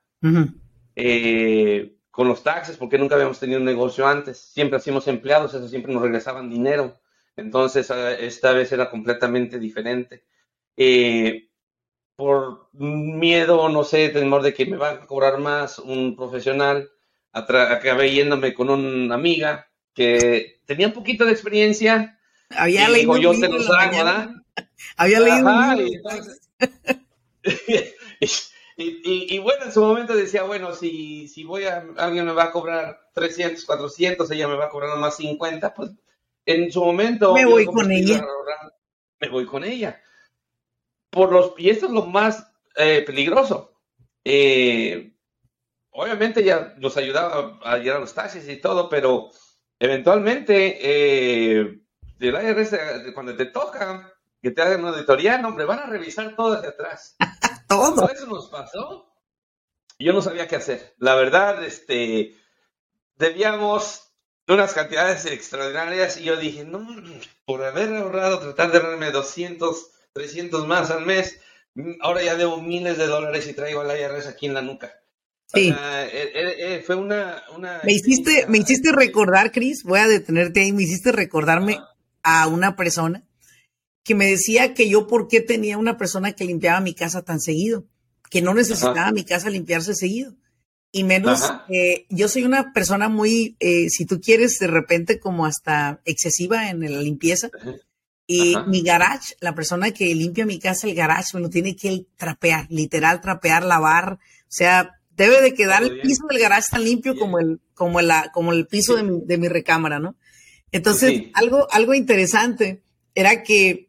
eh, 0.96 1.98
con 2.12 2.28
los 2.28 2.44
taxes, 2.44 2.78
porque 2.78 2.98
nunca 2.98 3.16
habíamos 3.16 3.40
tenido 3.40 3.60
un 3.60 3.66
negocio 3.66 4.08
antes. 4.08 4.38
Siempre 4.38 4.78
hacíamos 4.78 5.08
empleados, 5.08 5.54
eso 5.54 5.68
siempre 5.68 5.94
nos 5.94 6.02
regresaban 6.02 6.50
dinero. 6.50 7.00
Entonces, 7.36 7.90
ah, 7.92 8.14
esta 8.14 8.54
vez 8.54 8.72
era 8.72 8.90
completamente 8.90 9.60
diferente. 9.60 10.26
Eh, 10.78 11.50
por 12.16 12.70
miedo, 12.74 13.68
no 13.70 13.84
sé, 13.84 14.10
temor 14.10 14.42
de 14.42 14.54
que 14.54 14.66
me 14.66 14.78
va 14.78 14.92
a 14.92 15.06
cobrar 15.06 15.40
más 15.40 15.80
un 15.80 16.16
profesional, 16.16 16.90
acabé 17.32 18.12
yéndome 18.12 18.54
con 18.54 18.70
una 18.70 19.16
amiga 19.16 19.68
que 19.94 20.62
tenía 20.66 20.88
un 20.88 20.94
poquito 20.94 21.26
de 21.26 21.32
experiencia. 21.32 22.20
Había 22.50 22.88
leído 22.90 23.18
yo 23.18 23.32
te 23.32 23.50
lo 23.50 23.58
¿verdad? 23.58 24.30
Había 24.98 25.20
leído 25.20 25.50
y, 25.82 26.02
bueno, 29.44 29.66
en 29.66 29.72
su 29.72 29.82
momento 29.82 30.16
decía, 30.16 30.44
bueno, 30.44 30.74
si, 30.74 31.28
si 31.28 31.44
voy 31.44 31.66
a, 31.66 31.86
alguien 31.98 32.26
me 32.26 32.34
va 32.34 32.46
a 32.46 32.52
cobrar 32.52 33.10
300, 33.14 33.64
400, 33.66 34.30
ella 34.32 34.48
me 34.48 34.56
va 34.56 34.66
a 34.66 34.70
cobrar 34.70 34.98
más 34.98 35.18
50, 35.18 35.74
pues 35.74 35.92
en 36.46 36.72
su 36.72 36.84
momento... 36.84 37.34
Me 37.34 37.46
voy 37.46 37.66
con 37.66 37.92
ella. 37.92 38.26
Me 39.20 39.30
voy 39.30 39.46
con 39.46 39.64
ella. 39.64 40.02
Por 41.10 41.32
los, 41.32 41.54
y 41.58 41.70
esto 41.70 41.86
es 41.86 41.92
lo 41.92 42.06
más 42.06 42.52
eh, 42.76 43.04
peligroso. 43.06 43.72
Eh, 44.24 45.14
obviamente 45.92 46.44
ya 46.44 46.74
nos 46.78 46.98
ayudaba 46.98 47.60
a 47.64 47.78
llegar 47.78 47.98
a 47.98 48.02
los 48.02 48.14
taxis 48.14 48.48
y 48.50 48.58
todo, 48.58 48.90
pero 48.90 49.30
eventualmente 49.80 50.80
eh, 50.82 51.82
cuando 53.14 53.36
te 53.36 53.46
toca 53.46 54.15
que 54.46 54.52
te 54.52 54.62
hagan 54.62 54.82
una 54.82 54.92
auditoría, 54.92 55.42
hombre, 55.44 55.66
van 55.66 55.80
a 55.80 55.86
revisar 55.88 56.36
todo 56.36 56.54
hacia 56.54 56.70
atrás. 56.70 57.16
todo. 57.68 58.08
Eso 58.08 58.28
nos 58.28 58.48
pasó. 58.48 59.12
Yo 59.98 60.14
no 60.14 60.22
sabía 60.22 60.48
qué 60.48 60.56
hacer. 60.56 60.94
La 61.00 61.16
verdad, 61.16 61.64
este, 61.64 62.36
debíamos 63.16 64.14
unas 64.48 64.76
cantidades 64.76 65.26
extraordinarias 65.26 66.18
y 66.18 66.26
yo 66.26 66.38
dije, 66.38 66.64
no, 66.64 66.86
por 67.46 67.64
haber 67.64 67.96
ahorrado, 67.96 68.38
tratar 68.38 68.72
de 68.72 68.82
darme 68.82 69.10
200, 69.10 69.90
300 70.14 70.68
más 70.68 70.92
al 70.92 71.08
mes, 71.08 71.40
ahora 72.02 72.22
ya 72.22 72.36
debo 72.36 72.62
miles 72.62 73.00
de 73.00 73.08
dólares 73.08 73.48
y 73.48 73.54
traigo 73.54 73.82
al 73.82 74.00
IRS 74.00 74.28
aquí 74.28 74.46
en 74.46 74.54
la 74.54 74.62
nuca. 74.62 74.94
Sí. 75.48 75.70
Eh, 75.70 76.32
eh, 76.36 76.56
eh, 76.60 76.84
fue 76.86 76.98
una... 76.98 77.42
me, 77.84 77.94
hiciste, 77.94 78.46
me 78.48 78.60
hiciste 78.60 78.92
recordar, 78.92 79.52
Cris, 79.52 79.82
voy 79.84 80.02
a 80.02 80.08
detenerte 80.08 80.60
ahí, 80.60 80.72
me 80.72 80.84
hiciste 80.84 81.12
recordarme 81.12 81.80
a 82.22 82.46
una 82.48 82.76
persona 82.76 83.25
que 84.06 84.16
me 84.16 84.28
decía 84.28 84.76
que 84.76 84.88
yo 84.88 85.08
por 85.08 85.28
qué 85.28 85.42
tenía 85.42 85.80
una 85.80 85.98
persona 85.98 86.34
que 86.34 86.46
limpiaba 86.46 86.80
mi 86.80 86.94
casa 86.94 87.24
tan 87.24 87.42
seguido, 87.42 87.86
que 88.30 88.44
no 88.44 88.54
necesitaba 88.54 89.12
mi 89.12 89.26
casa 89.26 89.50
limpiarse 89.50 89.96
seguido. 89.96 90.36
Y 90.92 91.04
menos, 91.04 91.52
eh, 91.70 92.06
yo 92.10 92.30
soy 92.30 92.44
una 92.44 92.72
persona 92.72 93.10
muy, 93.10 93.58
eh, 93.60 93.90
si 93.90 94.06
tú 94.06 94.22
quieres, 94.22 94.60
de 94.60 94.68
repente 94.68 95.20
como 95.20 95.48
hasta 95.48 96.02
excesiva 96.06 96.70
en 96.70 96.82
la 96.82 97.02
limpieza. 97.02 97.50
Y 98.28 98.56
mi 98.68 98.84
garage, 98.84 99.36
la 99.40 99.56
persona 99.56 99.92
que 99.92 100.14
limpia 100.14 100.46
mi 100.46 100.60
casa, 100.60 100.88
el 100.88 100.96
garage, 100.96 101.32
me 101.34 101.42
lo 101.42 101.50
tiene 101.50 101.76
que 101.76 102.06
trapear, 102.16 102.68
literal 102.70 103.22
trapear, 103.22 103.66
lavar. 103.66 104.14
O 104.14 104.48
sea, 104.50 104.92
debe 105.10 105.42
de 105.42 105.56
quedar 105.56 105.84
el 105.84 106.00
piso 106.00 106.28
del 106.30 106.40
garage 106.40 106.70
tan 106.70 106.84
limpio 106.84 107.18
como 107.18 107.40
el, 107.40 107.60
como 107.74 108.02
la, 108.02 108.32
como 108.32 108.54
el 108.54 108.68
piso 108.68 108.96
de 108.96 109.04
mi, 109.04 109.20
de 109.26 109.38
mi 109.40 109.48
recámara, 109.48 109.98
¿no? 109.98 110.16
Entonces, 110.72 111.24
algo, 111.34 111.68
algo 111.72 111.96
interesante 111.96 112.84
era 113.16 113.44
que 113.44 113.85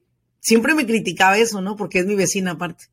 siempre 0.46 0.74
me 0.74 0.86
criticaba 0.86 1.36
eso, 1.38 1.60
¿no? 1.60 1.74
Porque 1.74 1.98
es 1.98 2.06
mi 2.06 2.14
vecina 2.14 2.52
aparte. 2.52 2.84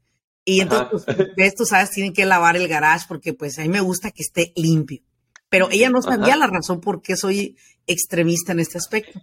Y 0.44 0.62
entonces, 0.62 1.06
pues, 1.36 1.54
tú 1.56 1.66
sabes, 1.66 1.92
tienen 1.92 2.12
que 2.12 2.26
lavar 2.26 2.58
el 2.58 2.68
garage 2.68 3.06
porque 3.08 3.34
pues 3.34 3.60
a 3.60 3.62
mí 3.62 3.70
me 3.70 3.80
gusta 3.80 4.10
que 4.10 4.24
esté 4.24 4.52
limpio. 4.56 5.02
Pero 5.50 5.70
ella 5.70 5.92
no 5.92 6.02
sabía 6.02 6.36
la 6.36 6.48
razón 6.48 6.82
por 6.82 7.04
qué 7.04 7.16
soy 7.16 7.56
extremista 7.86 8.54
en 8.54 8.60
este 8.60 8.80
aspecto. 8.80 9.22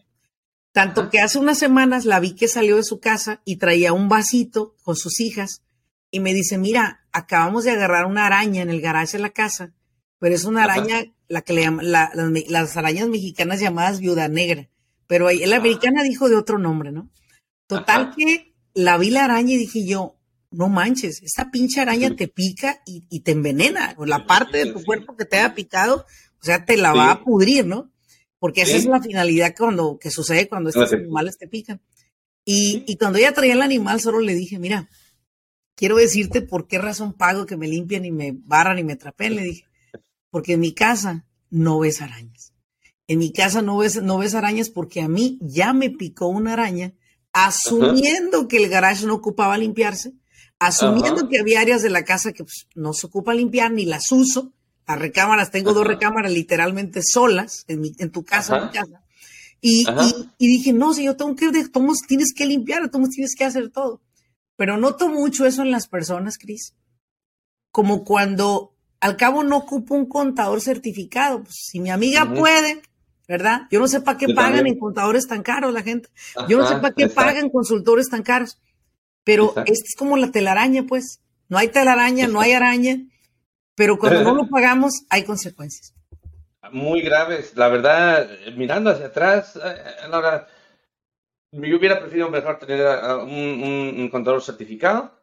Tanto 0.73 1.11
que 1.11 1.19
hace 1.19 1.41
unas 1.41 1.59
semanas 1.59 2.05
la 2.05 2.21
vi 2.21 2.37
que 2.37 2.47
salió 2.47 2.77
de 2.77 2.85
su 2.85 3.01
casa 3.01 3.43
y 3.45 3.57
traía 3.57 3.93
un 3.93 4.09
vasito 4.09 4.77
con 4.85 4.95
sus 4.95 5.19
hijas 5.19 5.63
y 6.13 6.21
me 6.21 6.33
dice, 6.33 6.57
mira, 6.57 7.05
acabamos 7.11 7.65
de 7.65 7.73
agarrar 7.73 8.07
una 8.07 8.27
araña 8.27 8.63
en 8.63 8.71
el 8.71 8.81
garage 8.81 9.17
de 9.17 9.23
la 9.25 9.31
casa, 9.31 9.73
pero 10.21 10.37
es 10.37 10.45
una 10.45 10.63
araña, 10.63 11.13
la 11.27 11.43
que 11.43 11.53
le 11.53 11.63
llaman, 11.63 11.91
las 11.91 12.77
arañas 12.77 13.09
mexicanas 13.09 13.59
llamadas 13.59 13.99
viuda 13.99 14.29
negra, 14.29 14.69
pero 15.09 15.29
la 15.29 15.57
americana 15.57 16.05
dijo 16.05 16.29
de 16.29 16.37
otro 16.37 16.59
nombre, 16.59 16.93
¿no? 16.93 17.11
Total 17.71 18.13
que 18.17 18.53
la 18.75 18.99
vi 18.99 19.11
la 19.11 19.25
araña 19.25 19.55
y 19.55 19.59
dije 19.59 19.87
yo, 19.87 20.17
no 20.51 20.69
manches, 20.69 21.23
esa 21.23 21.53
pinche 21.53 21.81
araña 21.81 22.17
te 22.17 22.27
pica 22.27 22.83
y, 22.85 23.21
te 23.21 23.31
envenena, 23.31 23.95
o 23.97 24.05
la 24.05 24.27
parte 24.27 24.59
de 24.59 24.73
tu 24.73 24.83
cuerpo 24.83 25.17
que 25.17 25.25
te 25.25 25.39
haya 25.39 25.55
picado, 25.55 26.05
o 26.41 26.45
sea, 26.45 26.65
te 26.65 26.77
la 26.77 26.93
va 26.93 27.13
a 27.13 27.23
pudrir, 27.23 27.67
¿no? 27.67 27.93
Porque 28.41 28.63
esa 28.63 28.77
es 28.77 28.87
la 28.87 29.01
finalidad 29.01 29.55
cuando, 29.57 29.99
que 30.01 30.11
sucede 30.11 30.49
cuando 30.49 30.71
estos 30.71 30.93
animales 30.93 31.39
te 31.39 31.47
pican. 31.47 31.81
Y, 32.45 32.83
y, 32.89 32.97
cuando 32.97 33.19
ella 33.19 33.33
traía 33.33 33.53
el 33.53 33.63
animal, 33.63 34.01
solo 34.01 34.19
le 34.19 34.35
dije, 34.35 34.59
mira, 34.59 34.89
quiero 35.77 35.97
decirte 35.97 36.43
por 36.43 36.67
qué 36.67 36.79
razón 36.79 37.13
pago 37.13 37.47
que 37.47 37.57
me 37.57 37.69
limpien 37.69 38.05
y 38.05 38.11
me 38.11 38.33
barran 38.35 38.81
y 38.81 38.83
me 38.83 38.97
trapen, 38.97 39.37
le 39.37 39.43
dije, 39.43 39.67
porque 40.31 40.55
en 40.55 40.61
mi 40.61 40.73
casa 40.75 41.25
no 41.51 41.79
ves 41.79 42.03
arañas. 42.03 42.53
En 43.07 43.19
mi 43.19 43.33
casa 43.33 43.63
no 43.63 43.77
ves, 43.77 44.03
no 44.03 44.19
ves 44.19 44.35
arañas 44.35 44.71
porque 44.71 45.03
a 45.03 45.09
mí 45.09 45.39
ya 45.41 45.73
me 45.73 45.91
picó 45.91 46.27
una 46.27 46.55
araña, 46.55 46.95
asumiendo 47.33 48.49
que 48.49 48.57
el 48.57 48.69
garage 48.69 49.07
no 49.07 49.15
ocupaba 49.15 49.57
limpiarse 49.59 50.15
asumiendo 50.61 51.29
que 51.29 51.41
había 51.41 51.61
áreas 51.61 51.83
de 51.83 51.91
la 51.91 52.05
casa 52.05 52.33
que 52.33 52.45
pues, 52.45 52.69
no 52.77 52.93
se 52.93 53.07
ocupa 53.07 53.35
limpiar 53.35 53.73
ni 53.73 53.87
las 53.87 54.13
uso. 54.13 54.53
Las 54.87 54.99
recámaras, 54.99 55.51
tengo 55.51 55.73
dos 55.73 55.87
recámaras 55.87 56.33
literalmente 56.33 57.01
solas 57.03 57.65
en, 57.67 57.81
mi, 57.81 57.93
en 57.99 58.11
tu 58.11 58.25
casa, 58.25 58.59
en 58.59 58.65
mi 58.65 58.71
casa. 58.71 59.05
Y, 59.61 59.87
y, 60.39 60.47
dije, 60.47 60.73
no, 60.73 60.95
si 60.95 61.05
yo 61.05 61.17
tengo 61.17 61.35
que, 61.37 61.51
todos 61.69 61.99
tienes 62.09 62.33
que 62.35 62.47
limpiar, 62.47 62.91
todos 62.91 63.11
tienes 63.11 63.35
que 63.37 63.45
hacer 63.45 63.71
todo. 63.71 64.01
Pero 64.57 64.77
noto 64.77 65.09
mucho 65.09 65.47
eso 65.47 65.63
en 65.63 65.71
las 65.71 65.87
personas, 65.87 66.39
Cris. 66.39 66.75
Como 67.71 68.05
cuando 68.05 68.75
al 69.01 69.17
cabo 69.17 69.45
no 69.45 69.59
ocupo 69.59 69.95
un 69.95 70.07
contador 70.07 70.61
certificado. 70.61 71.45
Pues, 71.45 71.55
si 71.55 71.79
mi 71.79 71.91
amiga 71.91 72.35
puede, 72.35 72.83
¿verdad? 73.31 73.69
Yo 73.71 73.79
no 73.79 73.87
sé 73.87 74.01
para 74.01 74.19
qué 74.19 74.35
pagan 74.35 74.67
en 74.67 74.77
contadores 74.77 75.29
tan 75.29 75.45
caros 75.45 75.73
la 75.73 75.85
gente. 75.85 76.09
Yo 76.49 76.59
no 76.59 76.67
sé 76.67 76.75
para 76.79 76.93
qué 76.93 77.09
pagan 77.09 77.49
consultores 77.49 78.11
tan 78.11 78.25
caros. 78.25 78.59
Pero 79.23 79.51
esta 79.67 79.87
es 79.87 79.95
como 79.97 80.17
la 80.17 80.33
telaraña, 80.33 80.83
pues. 80.89 81.21
No 81.49 81.57
hay 81.57 81.69
telaraña, 81.69 82.27
no 82.27 82.41
hay 82.41 82.53
araña, 82.53 82.97
pero 83.77 83.99
cuando 83.99 84.25
no 84.25 84.35
lo 84.35 84.49
pagamos 84.51 85.05
hay 85.11 85.23
consecuencias. 85.23 85.95
Muy 86.73 87.03
graves. 87.03 87.53
La 87.55 87.69
verdad, 87.69 88.29
mirando 88.57 88.91
hacia 88.91 89.07
atrás, 89.07 89.57
ahora, 90.11 90.49
yo 91.53 91.79
hubiera 91.79 92.01
preferido 92.01 92.31
mejor 92.31 92.59
tener 92.59 92.85
un, 93.23 94.09
contador 94.11 94.43
certificado. 94.43 95.17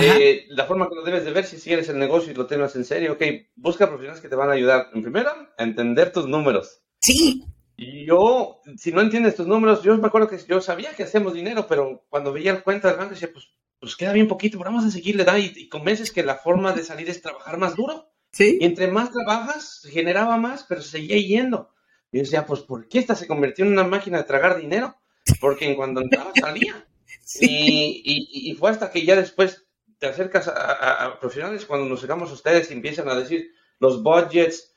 Eh, 0.00 0.46
la 0.48 0.64
forma 0.64 0.88
que 0.88 0.94
lo 0.94 1.04
debes 1.04 1.26
de 1.26 1.32
ver 1.32 1.44
si 1.44 1.70
eres 1.70 1.90
el 1.90 1.98
negocio 1.98 2.32
y 2.32 2.34
lo 2.34 2.46
tienes 2.46 2.74
en 2.74 2.86
serio, 2.86 3.12
ok, 3.12 3.22
busca 3.54 3.86
profesionales 3.86 4.22
que 4.22 4.30
te 4.30 4.34
van 4.34 4.48
a 4.48 4.54
ayudar, 4.54 4.88
en 4.94 5.02
primero, 5.02 5.30
a 5.30 5.62
entender 5.62 6.10
tus 6.10 6.26
números. 6.26 6.83
Sí. 7.04 7.44
Y 7.76 8.06
yo, 8.06 8.60
si 8.78 8.92
no 8.92 9.00
entiendes 9.00 9.36
tus 9.36 9.46
números, 9.46 9.82
yo 9.82 9.96
me 9.98 10.06
acuerdo 10.06 10.28
que 10.28 10.38
yo 10.48 10.60
sabía 10.60 10.94
que 10.94 11.02
hacemos 11.02 11.34
dinero, 11.34 11.66
pero 11.68 12.04
cuando 12.08 12.32
veía 12.32 12.52
el 12.52 12.62
cuenta 12.62 12.88
del 12.88 12.96
banco 12.96 13.14
decía, 13.14 13.30
pues, 13.32 13.48
pues 13.78 13.96
queda 13.96 14.12
bien 14.12 14.28
poquito, 14.28 14.58
pero 14.58 14.70
vamos 14.70 14.86
a 14.86 14.90
seguirle, 14.90 15.24
da, 15.24 15.38
y, 15.38 15.52
y 15.54 15.68
convences 15.68 16.10
que 16.10 16.22
la 16.22 16.36
forma 16.36 16.72
de 16.72 16.84
salir 16.84 17.10
es 17.10 17.20
trabajar 17.20 17.58
más 17.58 17.76
duro. 17.76 18.10
Sí. 18.32 18.58
Y 18.60 18.64
entre 18.64 18.88
más 18.88 19.10
trabajas, 19.10 19.82
generaba 19.90 20.38
más, 20.38 20.64
pero 20.68 20.80
seguía 20.80 21.18
yendo. 21.18 21.74
Y 22.10 22.18
yo 22.18 22.22
decía, 22.22 22.46
pues, 22.46 22.60
¿por 22.60 22.88
qué 22.88 23.00
esta 23.00 23.14
se 23.14 23.26
convirtió 23.26 23.64
en 23.64 23.72
una 23.72 23.84
máquina 23.84 24.18
de 24.18 24.24
tragar 24.24 24.56
dinero? 24.56 24.96
Porque 25.40 25.66
en 25.66 25.74
cuando 25.74 26.00
entraba 26.00 26.32
salía. 26.34 26.86
Y, 27.40 28.50
y, 28.50 28.54
fue 28.54 28.70
hasta 28.70 28.90
que 28.90 29.04
ya 29.04 29.16
después 29.16 29.66
te 29.98 30.06
acercas 30.06 30.46
a, 30.46 31.18
profesionales, 31.18 31.64
cuando 31.64 31.86
nos 31.86 32.02
llegamos 32.02 32.30
a 32.30 32.34
ustedes 32.34 32.70
y 32.70 32.74
empiezan 32.74 33.08
a 33.08 33.14
decir 33.14 33.50
los 33.78 34.02
budgets, 34.02 34.74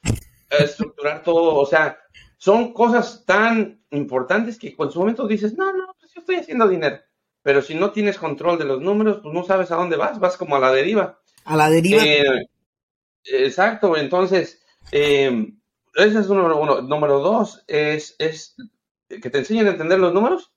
estructurar 0.49 1.23
todo, 1.23 1.55
o 1.55 1.65
sea, 1.65 1.99
son 2.37 2.73
cosas 2.73 3.23
tan 3.25 3.81
importantes 3.91 4.57
que 4.57 4.75
en 4.77 4.91
su 4.91 4.99
momento 4.99 5.27
dices, 5.27 5.57
no, 5.57 5.73
no, 5.73 5.95
pues 5.99 6.13
yo 6.13 6.21
estoy 6.21 6.35
haciendo 6.35 6.67
dinero. 6.67 6.99
Pero 7.41 7.61
si 7.61 7.75
no 7.75 7.91
tienes 7.91 8.17
control 8.17 8.59
de 8.59 8.65
los 8.65 8.81
números, 8.81 9.19
pues 9.23 9.33
no 9.33 9.43
sabes 9.43 9.71
a 9.71 9.75
dónde 9.75 9.95
vas, 9.95 10.19
vas 10.19 10.37
como 10.37 10.55
a 10.55 10.59
la 10.59 10.71
deriva. 10.71 11.19
A 11.45 11.55
la 11.55 11.69
deriva. 11.69 12.03
Eh, 12.03 12.45
exacto, 13.23 13.95
entonces, 13.95 14.61
eh, 14.91 15.53
ese 15.95 16.19
es 16.19 16.27
número 16.27 16.59
uno. 16.59 16.81
Número 16.81 17.19
dos 17.19 17.63
es, 17.67 18.15
es 18.19 18.55
que 19.09 19.29
te 19.29 19.37
enseñen 19.39 19.67
a 19.67 19.71
entender 19.71 19.99
los 19.99 20.13
números. 20.13 20.51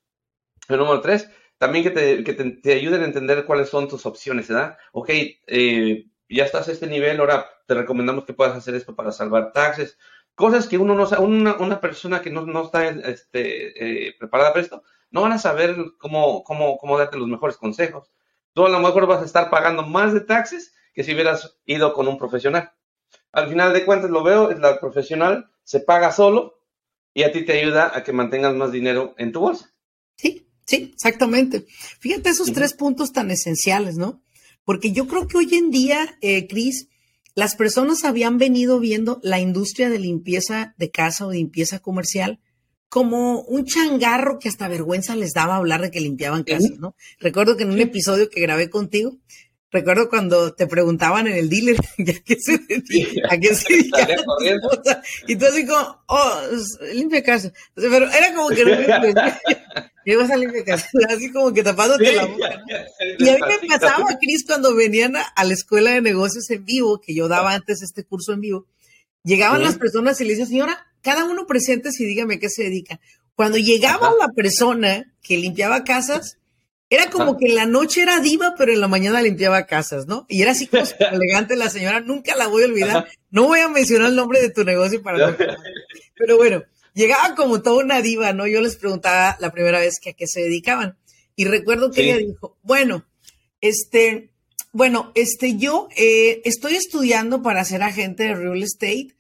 El 0.69 0.79
número 0.79 1.01
tres, 1.01 1.31
también 1.59 1.85
que 1.85 1.91
te, 1.91 2.25
que 2.25 2.35
te, 2.35 2.73
ayuden 2.73 3.03
a 3.03 3.07
entender 3.07 3.45
cuáles 3.45 3.69
son 3.69 3.89
tus 3.89 4.07
opciones, 4.07 4.49
¿verdad? 4.49 4.77
Ok, 4.93 5.11
eh, 5.11 6.07
ya 6.37 6.45
estás 6.45 6.69
a 6.69 6.73
este 6.73 6.87
nivel, 6.87 7.21
ahora 7.21 7.49
te 7.67 7.75
recomendamos 7.75 8.25
que 8.25 8.35
puedas 8.35 8.57
hacer 8.57 8.75
esto 8.75 8.95
para 8.95 9.13
salvar 9.13 9.53
taxes 9.53 9.99
cosas 10.41 10.67
que 10.67 10.79
uno 10.79 10.95
no 10.95 11.07
sabe, 11.07 11.23
una, 11.23 11.57
una 11.57 11.81
persona 11.83 12.23
que 12.23 12.31
no, 12.31 12.47
no 12.47 12.65
está 12.65 12.89
este, 12.89 14.09
eh, 14.09 14.17
preparada 14.19 14.53
para 14.53 14.63
esto, 14.63 14.83
no 15.11 15.21
van 15.21 15.33
a 15.33 15.39
saber 15.39 15.77
cómo, 15.99 16.43
cómo, 16.45 16.79
cómo 16.79 16.97
darte 16.97 17.19
los 17.19 17.29
mejores 17.29 17.59
consejos. 17.59 18.11
Tú 18.55 18.65
a 18.65 18.71
lo 18.71 18.81
mejor 18.81 19.07
vas 19.07 19.21
a 19.21 19.27
estar 19.27 19.51
pagando 19.51 19.83
más 19.83 20.15
de 20.15 20.21
taxes 20.21 20.73
que 20.95 21.05
si 21.05 21.13
hubieras 21.13 21.59
ido 21.67 21.93
con 21.93 22.09
un 22.09 22.17
profesional. 22.17 22.73
Al 23.33 23.49
final 23.49 23.75
de 23.75 23.85
cuentas 23.85 24.11
lo 24.11 24.23
veo, 24.23 24.51
la 24.53 24.81
profesional 24.81 25.51
se 25.63 25.81
paga 25.81 26.11
solo 26.11 26.59
y 27.13 27.25
a 27.25 27.33
ti 27.33 27.45
te 27.45 27.61
ayuda 27.61 27.93
a 27.95 28.03
que 28.03 28.15
mantengas 28.15 28.55
más 28.55 28.73
dinero 28.73 29.15
en 29.19 29.33
tu 29.33 29.41
bolsa. 29.41 29.71
Sí, 30.17 30.49
sí, 30.65 30.93
exactamente. 30.95 31.67
Fíjate 31.99 32.31
esos 32.31 32.53
tres 32.53 32.73
puntos 32.73 33.13
tan 33.13 33.31
esenciales, 33.31 33.97
¿no? 33.97 34.23
Porque 34.71 34.93
yo 34.93 35.09
creo 35.09 35.27
que 35.27 35.37
hoy 35.37 35.53
en 35.57 35.73
día, 35.73 36.17
eh, 36.21 36.47
Cris, 36.47 36.87
las 37.35 37.57
personas 37.57 38.05
habían 38.05 38.39
venido 38.39 38.79
viendo 38.79 39.19
la 39.25 39.41
industria 39.41 39.91
de 39.91 39.99
limpieza 39.99 40.77
de 40.79 40.93
casa 40.93 41.27
o 41.27 41.31
de 41.31 41.39
limpieza 41.39 41.81
comercial 41.81 42.39
como 42.89 43.41
un 43.41 43.65
changarro 43.65 44.39
que 44.39 44.49
hasta 44.49 44.69
vergüenza 44.69 45.17
les 45.17 45.33
daba 45.33 45.57
hablar 45.57 45.83
de 45.83 45.91
que 45.91 45.99
limpiaban 45.99 46.45
casas, 46.45 46.79
¿no? 46.79 46.95
Recuerdo 47.19 47.57
que 47.57 47.65
en 47.65 47.73
un 47.73 47.81
episodio 47.81 48.31
que 48.31 48.41
grabé 48.41 48.71
contigo, 48.71 49.19
recuerdo 49.73 50.09
cuando 50.09 50.55
te 50.55 50.69
preguntaban 50.69 51.27
en 51.27 51.35
el 51.35 51.51
dealer 51.51 51.75
¿a 51.99 52.25
qué 52.25 52.37
se 52.39 52.59
dedica? 52.59 53.29
¿A 53.29 53.41
qué 53.41 53.53
se 53.57 53.73
dedica? 53.75 55.03
Y 55.27 55.35
tú 55.35 55.47
así 55.47 55.67
como, 55.67 56.05
oh, 56.07 56.41
limpia 56.95 57.25
casa. 57.25 57.53
Pero 57.75 58.09
era 58.09 58.35
como 58.37 58.51
que 58.51 58.65
no 58.65 58.71
Ibas 60.05 60.31
a 60.31 60.37
limpiar 60.37 60.65
casa, 60.65 60.89
así 61.09 61.31
como 61.33 61.53
que 61.53 61.63
tapándote 61.63 62.13
la 62.13 62.27
boca. 62.27 62.63
Y 63.19 63.29
a 63.29 63.35
mí 63.35 63.41
me 63.41 63.69
pasaba, 63.69 64.07
Cris, 64.19 64.45
cuando 64.47 64.75
venían 64.75 65.15
a, 65.17 65.45
la 65.45 65.53
escuela 65.53 65.93
de 65.93 66.01
negocios 66.01 66.51
en 66.51 66.65
vivo, 66.65 67.01
que 67.01 67.15
yo 67.15 67.29
daba 67.29 67.55
antes 67.55 67.83
este 67.83 68.05
curso 68.05 68.33
en 68.33 68.41
vivo, 68.41 68.67
llegaban 69.23 69.63
las 69.63 69.77
personas 69.77 70.21
y 70.21 70.25
le 70.25 70.31
decían, 70.31 70.49
señora, 70.49 70.87
cada 71.03 71.25
uno 71.25 71.47
presente 71.47 71.91
y 71.99 72.05
dígame 72.05 72.39
qué 72.39 72.49
se 72.49 72.65
dedica. 72.65 73.01
Cuando 73.35 73.59
llegaba 73.59 74.13
la 74.19 74.29
persona 74.29 75.13
que 75.23 75.37
limpiaba 75.37 75.85
casas, 75.85 76.39
era 76.91 77.09
como 77.09 77.39
que 77.39 77.47
en 77.47 77.55
la 77.55 77.67
noche 77.67 78.03
era 78.03 78.19
diva, 78.19 78.55
pero 78.59 78.73
en 78.73 78.81
la 78.81 78.89
mañana 78.89 79.23
limpiaba 79.23 79.65
casas, 79.67 80.07
¿no? 80.07 80.27
Y 80.29 80.43
era 80.43 80.51
así 80.51 80.67
como 80.67 80.83
elegante 81.13 81.57
la 81.57 81.71
señora, 81.71 82.01
nunca 82.01 82.35
la 82.35 82.49
voy 82.49 82.65
a 82.65 82.67
olvidar. 82.67 83.09
No 83.31 83.47
voy 83.47 83.61
a 83.61 83.69
mencionar 83.69 84.09
el 84.09 84.17
nombre 84.17 84.41
de 84.41 84.51
tu 84.51 84.65
negocio 84.65 85.01
para 85.01 85.31
no. 85.31 85.37
Pero 86.17 86.37
bueno, 86.37 86.65
llegaba 86.95 87.35
como 87.35 87.63
toda 87.63 87.85
una 87.85 88.03
diva, 88.03 88.33
¿no? 88.33 88.47
Yo 88.47 88.61
les 88.61 88.77
preguntaba 88.77 89.37
la 89.41 89.53
primera 89.53 89.81
vez 89.81 89.99
que 90.01 90.11
a 90.11 90.13
qué 90.15 90.27
se 90.27 90.41
dedicaban. 90.41 90.97
Y 91.37 91.45
recuerdo 91.45 91.91
que 91.91 92.03
ella 92.03 92.19
dijo, 92.19 92.59
bueno, 92.63 93.07
este, 93.61 94.31
bueno, 94.73 95.13
este, 95.15 95.57
yo 95.57 95.89
eh, 95.97 96.43
estoy 96.45 96.75
estudiando 96.75 97.43
para 97.43 97.65
ser 97.65 97.83
agente 97.83 98.25
de 98.25 98.35
real 98.35 98.63
estate 98.63 99.15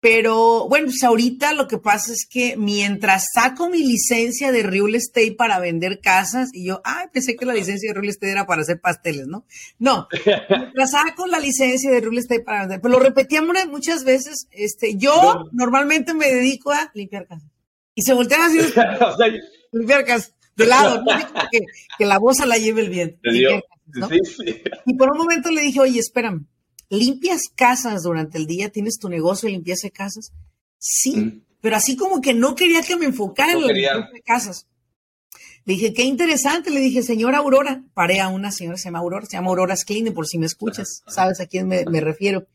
pero 0.00 0.68
bueno, 0.68 0.86
pues 0.86 1.02
ahorita 1.02 1.54
lo 1.54 1.66
que 1.66 1.78
pasa 1.78 2.12
es 2.12 2.26
que 2.30 2.56
mientras 2.56 3.28
saco 3.32 3.70
mi 3.70 3.82
licencia 3.82 4.52
de 4.52 4.62
real 4.62 4.94
estate 4.94 5.32
para 5.32 5.58
vender 5.58 6.00
casas, 6.00 6.50
y 6.52 6.66
yo, 6.66 6.80
ay, 6.84 7.06
pensé 7.12 7.34
que 7.34 7.46
la 7.46 7.54
licencia 7.54 7.90
de 7.90 7.94
real 7.94 8.10
estate 8.10 8.32
era 8.32 8.46
para 8.46 8.62
hacer 8.62 8.80
pasteles, 8.80 9.26
¿no? 9.26 9.46
No, 9.78 10.06
mientras 10.50 10.90
saco 10.90 11.26
la 11.26 11.40
licencia 11.40 11.90
de 11.90 12.00
real 12.00 12.18
estate 12.18 12.42
para 12.42 12.60
vender, 12.60 12.80
pero 12.80 12.98
lo 12.98 13.00
repetíamos 13.00 13.56
muchas 13.68 14.04
veces, 14.04 14.46
este, 14.50 14.96
yo 14.96 15.46
normalmente 15.52 16.12
me 16.12 16.26
dedico 16.26 16.72
a 16.72 16.90
limpiar 16.94 17.26
casas. 17.26 17.50
Y 17.94 18.02
se 18.02 18.12
voltean 18.12 18.42
así, 18.42 18.58
limpiar 19.72 20.04
casas, 20.04 20.34
de 20.56 20.66
lado, 20.66 21.02
¿no? 21.02 21.12
que, 21.50 21.60
que 21.98 22.04
la 22.04 22.18
voz 22.18 22.44
la 22.44 22.58
lleve 22.58 22.82
el 22.82 22.90
viento. 22.90 23.18
Y 24.84 24.94
por 24.94 25.10
un 25.10 25.18
momento 25.18 25.50
le 25.50 25.62
dije, 25.62 25.80
oye, 25.80 26.00
espérame 26.00 26.46
¿limpias 26.88 27.42
casas 27.54 28.02
durante 28.02 28.38
el 28.38 28.46
día? 28.46 28.70
¿Tienes 28.70 28.98
tu 28.98 29.08
negocio 29.08 29.46
de 29.46 29.52
limpieza 29.52 29.86
de 29.86 29.92
casas? 29.92 30.32
Sí, 30.78 31.16
mm. 31.16 31.42
pero 31.60 31.76
así 31.76 31.96
como 31.96 32.20
que 32.20 32.34
no 32.34 32.54
quería 32.54 32.82
que 32.82 32.96
me 32.96 33.06
enfocara 33.06 33.52
en 33.52 33.60
la 33.60 33.66
limpieza 33.68 34.08
de 34.12 34.22
casas. 34.22 34.66
Le 35.66 35.74
dije, 35.74 35.92
qué 35.92 36.04
interesante. 36.04 36.70
Le 36.70 36.80
dije, 36.80 37.02
señora 37.02 37.38
Aurora, 37.38 37.82
paré 37.92 38.20
a 38.20 38.28
una 38.28 38.52
señora, 38.52 38.78
se 38.78 38.84
llama 38.84 39.00
Aurora, 39.00 39.26
se 39.26 39.36
llama 39.36 39.48
Aurora 39.48 39.74
Cleaning, 39.76 40.14
por 40.14 40.26
si 40.28 40.38
me 40.38 40.46
escuchas, 40.46 41.02
sabes 41.08 41.40
a 41.40 41.46
quién 41.46 41.66
me, 41.66 42.00
refiero. 42.00 42.46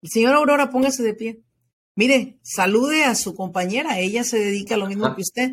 El 0.00 0.08
señor 0.08 0.34
Aurora, 0.34 0.70
póngase 0.70 1.02
de 1.02 1.12
pie. 1.12 1.40
Mire, 1.94 2.38
salude 2.42 3.04
a 3.04 3.14
su 3.14 3.34
compañera, 3.34 4.00
ella 4.00 4.24
se 4.24 4.38
dedica 4.38 4.76
a 4.76 4.78
lo 4.78 4.86
mismo 4.86 5.14
que 5.14 5.20
usted. 5.20 5.52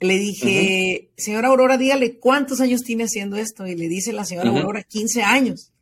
Le 0.00 0.16
dije, 0.18 1.12
señora 1.18 1.48
Aurora, 1.48 1.76
dígale 1.76 2.18
cuántos 2.18 2.60
años 2.62 2.82
tiene 2.82 3.04
haciendo 3.04 3.36
esto. 3.36 3.66
Y 3.66 3.74
le 3.76 3.88
dice 3.88 4.14
la 4.14 4.24
señora 4.24 4.48
Aurora, 4.48 4.82
15 4.82 5.22
años. 5.22 5.72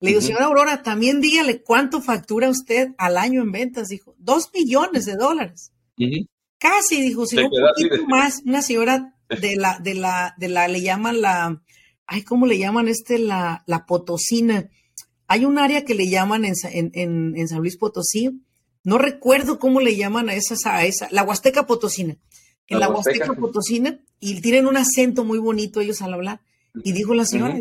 Le 0.00 0.08
digo, 0.08 0.22
señora 0.22 0.46
Aurora, 0.46 0.82
también 0.82 1.20
dígale 1.20 1.62
cuánto 1.62 2.00
factura 2.00 2.48
usted 2.48 2.94
al 2.96 3.18
año 3.18 3.42
en 3.42 3.52
ventas. 3.52 3.88
Dijo, 3.88 4.14
dos 4.18 4.50
millones 4.54 5.04
de 5.04 5.16
dólares. 5.16 5.72
Casi, 6.58 7.02
dijo, 7.02 7.26
si 7.26 7.38
un 7.38 7.50
poquito 7.50 8.06
más. 8.06 8.42
Una 8.44 8.62
señora 8.62 9.14
de 9.28 9.56
la, 9.56 9.78
de 9.78 9.94
la, 9.94 10.34
de 10.38 10.48
la, 10.48 10.68
le 10.68 10.80
llaman 10.80 11.20
la, 11.20 11.62
ay, 12.06 12.22
¿cómo 12.22 12.46
le 12.46 12.58
llaman 12.58 12.88
este? 12.88 13.18
La, 13.18 13.62
la 13.66 13.84
Potosina. 13.84 14.70
Hay 15.26 15.44
un 15.44 15.58
área 15.58 15.84
que 15.84 15.94
le 15.94 16.08
llaman 16.08 16.44
en, 16.44 16.54
en, 16.72 17.36
en, 17.36 17.48
San 17.48 17.60
Luis 17.60 17.76
Potosí. 17.76 18.42
No 18.82 18.96
recuerdo 18.96 19.58
cómo 19.58 19.80
le 19.80 19.96
llaman 19.96 20.30
a 20.30 20.34
esa, 20.34 20.56
a 20.76 20.84
esa, 20.86 21.08
la 21.10 21.22
Huasteca 21.22 21.66
Potosina. 21.66 22.16
En 22.66 22.80
la, 22.80 22.88
Huasteca, 22.88 23.34
Potosina, 23.34 24.00
y 24.18 24.40
tienen 24.40 24.66
un 24.66 24.76
acento 24.76 25.24
muy 25.24 25.38
bonito 25.38 25.80
ellos 25.80 26.02
al 26.02 26.14
hablar. 26.14 26.40
Y 26.84 26.92
dijo 26.92 27.14
la 27.14 27.26
señora, 27.26 27.58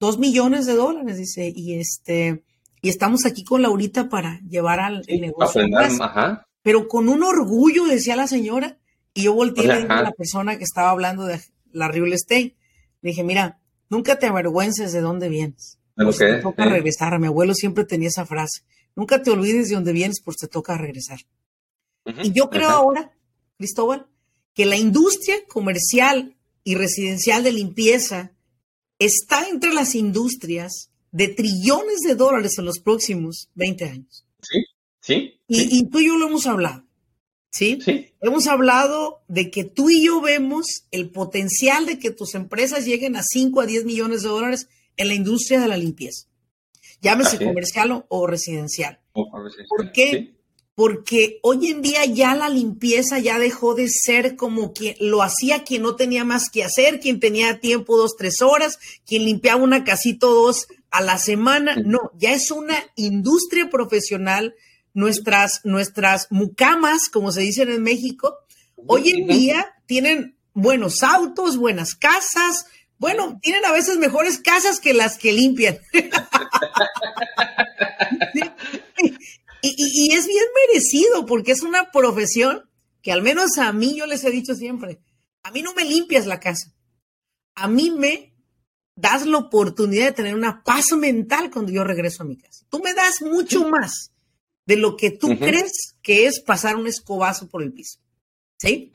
dos 0.00 0.18
millones 0.18 0.66
de 0.66 0.74
dólares, 0.74 1.18
dice, 1.18 1.52
y 1.54 1.74
este, 1.74 2.42
y 2.82 2.88
estamos 2.88 3.26
aquí 3.26 3.44
con 3.44 3.62
Laurita 3.62 4.08
para 4.08 4.40
llevar 4.40 4.80
al 4.80 5.04
negocio. 5.06 5.62
Pero 6.62 6.88
con 6.88 7.08
un 7.08 7.22
orgullo, 7.22 7.84
decía 7.84 8.16
la 8.16 8.26
señora, 8.26 8.78
y 9.14 9.24
yo 9.24 9.34
volteé 9.34 9.70
a 9.70 10.02
la 10.02 10.12
persona 10.12 10.56
que 10.56 10.64
estaba 10.64 10.90
hablando 10.90 11.24
de 11.26 11.40
la 11.72 11.88
real 11.88 12.12
estate. 12.12 12.56
Le 13.02 13.10
dije, 13.10 13.22
mira, 13.24 13.60
nunca 13.88 14.18
te 14.18 14.26
avergüences 14.26 14.92
de 14.92 15.00
dónde 15.00 15.28
vienes. 15.28 15.78
Pues 15.94 16.18
te 16.18 16.40
toca 16.40 16.64
regresar. 16.64 17.18
Mi 17.18 17.26
abuelo 17.26 17.54
siempre 17.54 17.84
tenía 17.84 18.08
esa 18.08 18.24
frase. 18.24 18.62
Nunca 18.96 19.22
te 19.22 19.30
olvides 19.30 19.68
de 19.68 19.74
dónde 19.74 19.92
vienes, 19.92 20.20
pues 20.22 20.36
te 20.38 20.48
toca 20.48 20.76
regresar. 20.76 21.20
Y 22.22 22.32
yo 22.32 22.48
creo 22.50 22.70
ahora, 22.70 23.12
Cristóbal, 23.58 24.06
que 24.54 24.64
la 24.64 24.76
industria 24.76 25.36
comercial 25.48 26.36
y 26.64 26.74
residencial 26.74 27.42
de 27.42 27.52
limpieza 27.52 28.32
está 29.00 29.48
entre 29.48 29.72
las 29.72 29.96
industrias 29.96 30.90
de 31.10 31.26
trillones 31.28 32.00
de 32.06 32.14
dólares 32.14 32.56
en 32.58 32.66
los 32.66 32.78
próximos 32.78 33.48
20 33.54 33.84
años. 33.86 34.24
Sí, 34.42 34.64
sí. 35.00 35.40
Y, 35.48 35.88
tú 35.88 35.98
y 35.98 36.06
yo 36.06 36.16
lo 36.16 36.28
hemos 36.28 36.46
hablado. 36.46 36.84
¿sí? 37.50 37.80
Hemos 38.20 38.46
hablado 38.46 39.22
de 39.26 39.50
que 39.50 39.64
tú 39.64 39.90
y 39.90 40.04
yo 40.04 40.20
vemos 40.20 40.84
el 40.92 41.10
potencial 41.10 41.86
de 41.86 41.98
que 41.98 42.12
tus 42.12 42.36
empresas 42.36 42.86
lleguen 42.86 43.16
a 43.16 43.22
5 43.24 43.60
a 43.60 43.66
10 43.66 43.84
millones 43.86 44.22
de 44.22 44.28
dólares 44.28 44.68
en 44.96 45.08
la 45.08 45.14
industria 45.14 45.60
de 45.60 45.66
la 45.66 45.76
limpieza. 45.76 46.28
Llámese 47.02 47.38
comercial 47.38 48.04
o, 48.08 48.26
residencial. 48.26 49.00
¿Por 49.12 49.92
qué? 49.92 50.34
Porque 50.74 51.40
hoy 51.42 51.68
en 51.68 51.82
día 51.82 52.04
ya 52.06 52.34
la 52.34 52.48
limpieza 52.48 53.18
ya 53.18 53.38
dejó 53.38 53.74
de 53.74 53.88
ser 53.88 54.36
como 54.36 54.72
quien 54.72 54.96
lo 55.00 55.22
hacía 55.22 55.62
quien 55.64 55.82
no 55.82 55.96
tenía 55.96 56.24
más 56.24 56.48
que 56.50 56.64
hacer, 56.64 57.00
quien 57.00 57.20
tenía 57.20 57.60
tiempo 57.60 57.96
dos, 57.96 58.16
tres 58.16 58.40
horas, 58.40 58.78
quien 59.04 59.24
limpiaba 59.24 59.62
una 59.62 59.84
casita 59.84 60.26
o 60.26 60.46
dos 60.46 60.68
a 60.90 61.02
la 61.02 61.18
semana. 61.18 61.76
No, 61.84 62.12
ya 62.18 62.32
es 62.32 62.50
una 62.50 62.76
industria 62.96 63.68
profesional 63.68 64.54
nuestras, 64.94 65.60
nuestras 65.64 66.28
mucamas, 66.30 67.08
como 67.08 67.32
se 67.32 67.42
dicen 67.42 67.70
en 67.70 67.82
México, 67.82 68.38
hoy 68.86 69.10
en 69.10 69.26
día 69.26 69.74
tienen 69.86 70.36
buenos 70.54 71.02
autos, 71.02 71.56
buenas 71.56 71.94
casas, 71.94 72.66
bueno, 72.98 73.38
tienen 73.40 73.64
a 73.64 73.72
veces 73.72 73.96
mejores 73.96 74.38
casas 74.38 74.78
que 74.80 74.92
las 74.92 75.16
que 75.16 75.32
limpian. 75.32 75.78
y, 79.62 80.12
es 80.12 80.26
bien 80.26 80.44
merecido 80.68 81.26
porque 81.26 81.52
es 81.52 81.62
una 81.62 81.90
profesión 81.90 82.68
que 83.02 83.12
al 83.12 83.22
menos 83.22 83.58
a 83.58 83.72
mí 83.72 83.96
yo 83.96 84.06
les 84.06 84.24
he 84.24 84.30
dicho 84.30 84.54
siempre, 84.54 85.00
a 85.42 85.50
mí 85.50 85.62
no 85.62 85.74
me 85.74 85.84
limpias 85.84 86.26
la 86.26 86.40
casa, 86.40 86.72
a 87.54 87.68
mí 87.68 87.90
me 87.90 88.34
das 88.94 89.26
la 89.26 89.38
oportunidad 89.38 90.06
de 90.06 90.12
tener 90.12 90.34
una 90.34 90.62
paz 90.62 90.92
mental 90.92 91.50
cuando 91.50 91.72
yo 91.72 91.84
regreso 91.84 92.22
a 92.22 92.26
mi 92.26 92.36
casa. 92.36 92.66
Tú 92.68 92.80
me 92.80 92.92
das 92.92 93.22
mucho 93.22 93.68
más 93.68 94.12
de 94.66 94.76
lo 94.76 94.96
que 94.96 95.10
tú 95.10 95.38
crees 95.38 95.96
que 96.02 96.26
es 96.26 96.40
pasar 96.40 96.76
un 96.76 96.86
escobazo 96.86 97.48
por 97.48 97.62
el 97.62 97.72
piso. 97.72 97.98
¿Sí? 98.58 98.92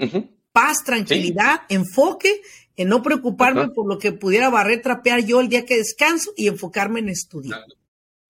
Paz, 0.52 0.84
tranquilidad, 0.86 1.62
enfoque 1.70 2.42
en 2.76 2.90
no 2.90 3.02
preocuparme 3.02 3.70
por 3.70 3.88
lo 3.88 3.98
que 3.98 4.12
pudiera 4.12 4.50
barrer, 4.50 4.82
trapear 4.82 5.26
yo 5.26 5.42
el 5.42 5.50
día 5.50 5.66
que 5.66 5.78
descanso 5.78 6.32
y 6.38 6.48
enfocarme 6.48 7.00
en 7.00 7.10
estudiar. 7.10 7.64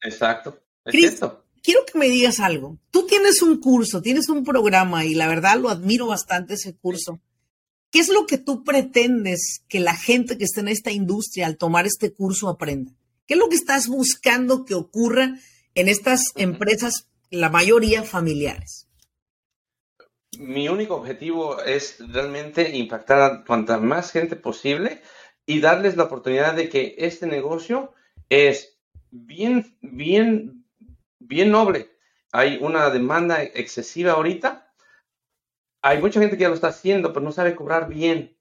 Exacto. 0.02 1.45
Quiero 1.66 1.82
que 1.92 1.98
me 1.98 2.08
digas 2.08 2.40
algo. 2.40 2.78
Tú 2.92 3.08
tienes 3.08 3.42
un 3.42 3.60
curso, 3.60 4.02
tienes 4.02 4.30
un 4.30 4.44
programa 4.44 5.04
y 5.04 5.16
la 5.16 5.28
verdad 5.28 5.58
lo 5.58 5.70
admiro 5.70 6.08
bastante 6.08 6.54
ese 6.54 6.76
curso. 6.76 7.20
¿Qué 7.90 8.00
es 8.00 8.10
lo 8.10 8.28
que 8.28 8.38
tú 8.38 8.64
pretendes 8.64 9.64
que 9.68 9.80
la 9.80 9.96
gente 9.96 10.38
que 10.38 10.44
está 10.44 10.62
en 10.62 10.68
esta 10.68 10.92
industria 10.92 11.48
al 11.48 11.58
tomar 11.58 11.86
este 11.88 12.14
curso 12.14 12.50
aprenda? 12.50 12.92
¿Qué 13.26 13.34
es 13.34 13.40
lo 13.40 13.50
que 13.50 13.56
estás 13.56 13.88
buscando 13.88 14.66
que 14.66 14.76
ocurra 14.76 15.40
en 15.76 15.90
estas 15.90 16.24
empresas 16.36 17.10
la 17.30 17.50
mayoría 17.50 18.04
familiares. 18.04 18.88
Mi 20.40 20.68
único 20.68 20.96
objetivo 20.96 21.62
es 21.62 21.98
realmente 22.00 22.76
impactar 22.76 23.22
a 23.22 23.44
cuanta 23.46 23.78
más 23.78 24.12
gente 24.12 24.36
posible 24.36 25.02
y 25.46 25.60
darles 25.60 25.96
la 25.96 26.04
oportunidad 26.04 26.56
de 26.56 26.70
que 26.70 26.96
este 26.98 27.28
negocio 27.28 27.94
es 28.30 28.78
bien, 29.12 29.78
bien, 29.82 30.55
bien 31.28 31.52
noble. 31.52 31.92
Hay 32.32 32.58
una 32.62 32.90
demanda 32.90 33.44
excesiva 33.44 34.14
ahorita. 34.14 34.74
Hay 35.82 36.00
mucha 36.00 36.20
gente 36.20 36.38
que 36.38 36.44
ya 36.44 36.50
lo 36.50 36.56
está 36.56 36.68
haciendo, 36.68 37.14
pero 37.14 37.24
no 37.24 37.32
sabe 37.32 37.56
cobrar 37.56 37.88
bien. 37.88 38.38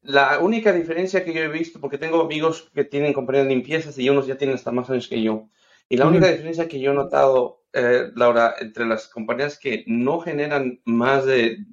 La 0.00 0.38
única 0.38 0.72
diferencia 0.72 1.24
que 1.24 1.32
yo 1.32 1.42
he 1.42 1.48
visto, 1.48 1.80
porque 1.80 1.98
tengo 1.98 2.20
amigos 2.20 2.70
que 2.74 2.84
tienen 2.84 3.12
compañías 3.12 3.46
de 3.46 3.54
limpiezas 3.54 3.98
y 3.98 4.08
unos 4.08 4.26
ya 4.26 4.38
tienen 4.38 4.56
hasta 4.56 4.70
más 4.70 4.88
años 4.90 5.08
que 5.08 5.22
yo, 5.22 5.48
y 5.88 5.96
la 5.96 6.06
única 6.06 6.28
diferencia 6.28 6.68
que 6.68 6.80
yo 6.80 6.92
he 6.92 6.94
notado, 6.94 7.64
eh, 7.72 8.10
Laura, 8.14 8.54
entre 8.60 8.84
las 8.84 9.08
compañías 9.08 9.58
que 9.58 9.84
no 9.86 10.20
generan 10.20 10.80
más 10.84 11.24
de 11.24 11.64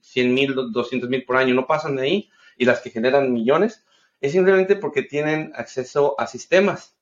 100 0.00 0.34
mil, 0.34 0.54
200 0.72 1.08
mil 1.08 1.24
por 1.24 1.36
año, 1.36 1.54
no 1.54 1.66
pasan 1.66 1.96
de 1.96 2.02
ahí, 2.02 2.30
y 2.56 2.64
las 2.64 2.80
que 2.80 2.90
generan 2.90 3.32
millones, 3.32 3.84
es 4.20 4.32
simplemente 4.32 4.76
porque 4.76 5.02
tienen 5.02 5.52
acceso 5.54 6.16
a 6.18 6.26
sistemas. 6.26 6.96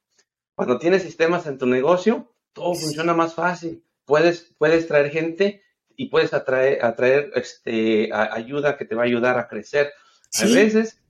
Cuando 0.54 0.78
tienes 0.78 1.02
sistemas 1.02 1.46
en 1.46 1.56
tu 1.56 1.66
negocio, 1.66 2.31
todo 2.52 2.74
funciona 2.74 3.14
más 3.14 3.34
fácil. 3.34 3.84
Puedes, 4.04 4.54
puedes 4.58 4.86
traer 4.88 5.10
gente 5.10 5.62
y 5.96 6.08
puedes 6.08 6.34
atraer, 6.34 6.84
atraer 6.84 7.30
este, 7.34 8.10
ayuda 8.12 8.76
que 8.76 8.84
te 8.84 8.94
va 8.94 9.02
a 9.02 9.06
ayudar 9.06 9.38
a 9.38 9.48
crecer. 9.48 9.92
A 10.40 10.46
veces 10.46 11.02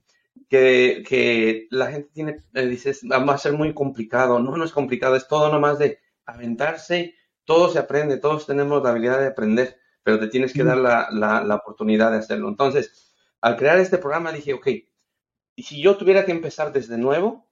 que, 0.48 1.66
la 1.70 1.90
gente 1.90 2.10
tiene, 2.12 2.36
eh, 2.54 2.66
dices, 2.66 3.02
va 3.04 3.34
a 3.34 3.38
ser 3.38 3.52
muy 3.52 3.72
complicado. 3.74 4.38
No, 4.38 4.56
no 4.56 4.64
es 4.64 4.72
complicado, 4.72 5.16
es 5.16 5.28
todo 5.28 5.50
nomás 5.50 5.78
de 5.78 5.98
aventarse, 6.26 7.14
todo 7.44 7.70
se 7.70 7.78
aprende, 7.78 8.18
todos 8.18 8.46
tenemos 8.46 8.82
la 8.82 8.90
habilidad 8.90 9.18
de 9.18 9.28
aprender, 9.28 9.78
pero 10.02 10.18
te 10.18 10.28
tienes 10.28 10.52
que 10.52 10.64
dar 10.64 10.78
la, 10.78 11.08
la, 11.10 11.54
oportunidad 11.54 12.10
de 12.10 12.18
hacerlo. 12.18 12.48
Entonces, 12.48 13.14
al 13.40 13.56
crear 13.56 13.78
este 13.78 13.98
programa 13.98 14.32
dije, 14.32 14.52
ok, 14.52 14.68
y 15.54 15.62
si 15.62 15.82
yo 15.82 15.96
tuviera 15.96 16.24
que 16.24 16.32
empezar 16.32 16.72
desde 16.72 16.98
nuevo, 16.98 17.48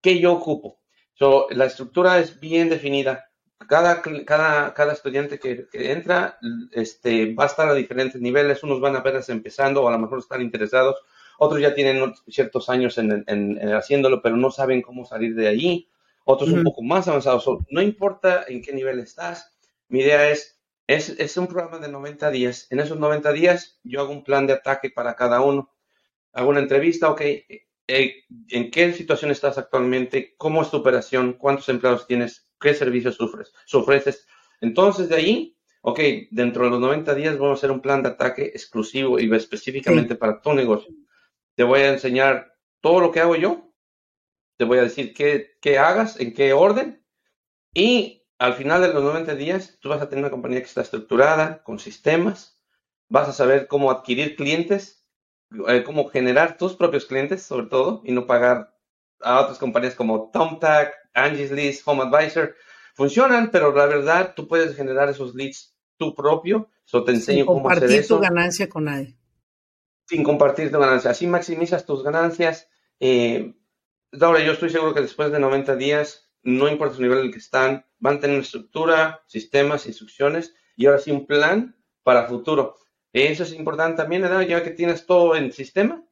¿qué 0.00 0.18
yo 0.18 0.32
ocupo? 0.32 0.80
So, 1.14 1.46
la 1.50 1.66
estructura 1.66 2.18
es 2.18 2.40
bien 2.40 2.68
definida. 2.68 3.30
Cada, 3.68 4.02
cada, 4.26 4.74
cada 4.74 4.92
estudiante 4.92 5.38
que, 5.38 5.66
que, 5.70 5.92
entra 5.92 6.38
este, 6.72 7.34
va 7.34 7.44
a 7.44 7.46
estar 7.46 7.68
a 7.68 7.74
diferentes 7.74 8.20
niveles. 8.20 8.62
Unos 8.62 8.80
van 8.80 8.96
a 8.96 9.00
verse 9.00 9.32
empezando 9.32 9.82
o 9.82 9.88
a 9.88 9.92
lo 9.92 9.98
mejor 9.98 10.18
están 10.18 10.42
interesados 10.42 10.96
otros 11.38 11.60
ya 11.60 11.74
tienen 11.74 12.14
ciertos 12.28 12.68
años 12.68 12.98
en, 12.98 13.58
haciéndolo, 13.74 14.22
pero 14.22 14.36
no 14.36 14.50
saben 14.50 14.82
cómo 14.82 15.04
salir 15.04 15.34
de 15.34 15.48
allí, 15.48 15.88
otros 16.24 16.50
un 16.50 16.62
poco 16.62 16.82
más 16.82 17.08
avanzados. 17.08 17.46
no 17.70 17.82
importa 17.82 18.44
en 18.48 18.62
qué 18.62 18.72
nivel 18.72 19.00
estás, 19.00 19.54
mi 19.88 20.00
idea 20.00 20.30
es, 20.30 20.58
es, 20.86 21.10
es 21.10 21.36
un 21.36 21.46
programa 21.46 21.78
de 21.78 21.90
90 21.90 22.30
días. 22.30 22.66
En 22.70 22.80
esos 22.80 22.98
90 22.98 23.32
días 23.32 23.78
yo 23.82 24.00
hago 24.00 24.12
un 24.12 24.24
plan 24.24 24.46
de 24.46 24.54
ataque 24.54 24.90
para 24.90 25.14
cada 25.14 25.40
uno. 25.40 25.70
Hago 26.32 26.50
una 26.50 26.60
entrevista, 26.60 27.10
ok, 27.10 27.20
eh, 27.20 28.24
¿en 28.48 28.70
qué 28.70 28.92
situación 28.92 29.30
estás 29.30 29.58
actualmente? 29.58 30.34
¿Cómo 30.36 30.62
es 30.62 30.70
tu 30.70 30.78
operación? 30.78 31.34
¿Cuántos 31.34 31.68
empleados 31.68 32.06
tienes? 32.06 32.48
¿Qué 32.64 32.74
servicios 32.74 33.16
sufres, 33.16 33.52
ofreces? 33.72 34.26
Entonces, 34.60 35.08
de 35.10 35.16
ahí, 35.16 35.56
ok, 35.82 36.00
dentro 36.30 36.64
de 36.64 36.70
los 36.70 36.80
90 36.80 37.14
días 37.14 37.38
vamos 37.38 37.58
a 37.58 37.58
hacer 37.60 37.70
un 37.70 37.82
plan 37.82 38.02
de 38.02 38.08
ataque 38.08 38.46
exclusivo 38.46 39.20
y 39.20 39.32
específicamente 39.34 40.16
para 40.16 40.40
tu 40.40 40.54
negocio 40.54 40.92
te 41.54 41.62
voy 41.62 41.80
a 41.80 41.92
enseñar 41.92 42.56
todo 42.80 43.00
lo 43.00 43.12
que 43.12 43.20
hago 43.20 43.36
yo, 43.36 43.72
te 44.56 44.64
voy 44.64 44.78
a 44.78 44.82
decir 44.82 45.14
qué, 45.14 45.56
qué 45.60 45.78
hagas, 45.78 46.18
en 46.20 46.34
qué 46.34 46.52
orden, 46.52 47.04
y 47.72 48.24
al 48.38 48.54
final 48.54 48.82
de 48.82 48.92
los 48.92 49.02
90 49.02 49.34
días 49.34 49.78
tú 49.80 49.88
vas 49.88 50.02
a 50.02 50.08
tener 50.08 50.24
una 50.24 50.30
compañía 50.30 50.60
que 50.60 50.66
está 50.66 50.80
estructurada, 50.80 51.62
con 51.62 51.78
sistemas, 51.78 52.60
vas 53.08 53.28
a 53.28 53.32
saber 53.32 53.66
cómo 53.68 53.90
adquirir 53.90 54.36
clientes, 54.36 55.06
eh, 55.68 55.82
cómo 55.84 56.08
generar 56.08 56.56
tus 56.56 56.74
propios 56.74 57.06
clientes, 57.06 57.42
sobre 57.42 57.66
todo, 57.66 58.02
y 58.04 58.12
no 58.12 58.26
pagar 58.26 58.74
a 59.20 59.40
otras 59.40 59.58
compañías 59.58 59.94
como 59.94 60.30
TomTag, 60.30 60.92
Angie's 61.14 61.50
List, 61.50 61.82
Home 61.86 62.02
Advisor. 62.02 62.54
Funcionan, 62.94 63.50
pero 63.50 63.74
la 63.74 63.86
verdad 63.86 64.34
tú 64.36 64.46
puedes 64.46 64.76
generar 64.76 65.08
esos 65.08 65.34
leads 65.34 65.74
tú 65.96 66.14
propio. 66.14 66.68
So 66.84 67.02
te 67.02 67.12
enseño 67.12 67.46
cómo 67.46 67.68
hacer 67.70 67.90
eso. 67.90 68.16
tu 68.16 68.22
ganancia 68.22 68.68
con 68.68 68.84
nadie 68.84 69.16
sin 70.06 70.22
compartir 70.22 70.70
tu 70.70 70.78
ganancia. 70.78 71.10
Así 71.10 71.26
maximizas 71.26 71.86
tus 71.86 72.02
ganancias. 72.02 72.68
Eh, 73.00 73.54
ahora, 74.20 74.40
yo 74.40 74.52
estoy 74.52 74.70
seguro 74.70 74.94
que 74.94 75.00
después 75.00 75.32
de 75.32 75.38
90 75.38 75.76
días, 75.76 76.30
no 76.42 76.68
importa 76.68 76.96
su 76.96 77.02
nivel 77.02 77.18
en 77.18 77.24
el 77.26 77.32
que 77.32 77.38
están, 77.38 77.86
van 77.98 78.16
a 78.16 78.20
tener 78.20 78.40
estructura, 78.40 79.22
sistemas, 79.26 79.86
instrucciones 79.86 80.54
y 80.76 80.86
ahora 80.86 80.98
sí 80.98 81.10
un 81.10 81.26
plan 81.26 81.76
para 82.02 82.26
futuro. 82.26 82.76
Eso 83.12 83.44
es 83.44 83.52
importante 83.52 84.02
también, 84.02 84.22
ya 84.46 84.62
que 84.62 84.70
tienes 84.70 85.06
todo 85.06 85.36
en 85.36 85.52
sistema. 85.52 86.04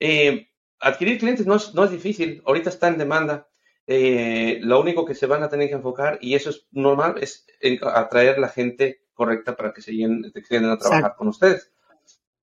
Eh, 0.00 0.48
adquirir 0.80 1.18
clientes 1.18 1.46
no 1.46 1.54
es, 1.54 1.72
no 1.74 1.84
es, 1.84 1.90
difícil, 1.92 2.42
ahorita 2.44 2.68
está 2.68 2.88
en 2.88 2.98
demanda. 2.98 3.48
Eh, 3.86 4.60
lo 4.62 4.80
único 4.80 5.04
que 5.04 5.14
se 5.14 5.26
van 5.26 5.42
a 5.42 5.48
tener 5.48 5.68
que 5.68 5.74
enfocar, 5.74 6.18
y 6.20 6.34
eso 6.34 6.50
es 6.50 6.66
normal, 6.70 7.16
es 7.20 7.46
atraer 7.82 8.38
la 8.38 8.48
gente 8.48 9.02
correcta 9.12 9.56
para 9.56 9.72
que 9.72 9.82
se 9.82 9.92
lleguen 9.92 10.24
a 10.64 10.78
trabajar 10.78 11.14
con 11.16 11.28
ustedes. 11.28 11.70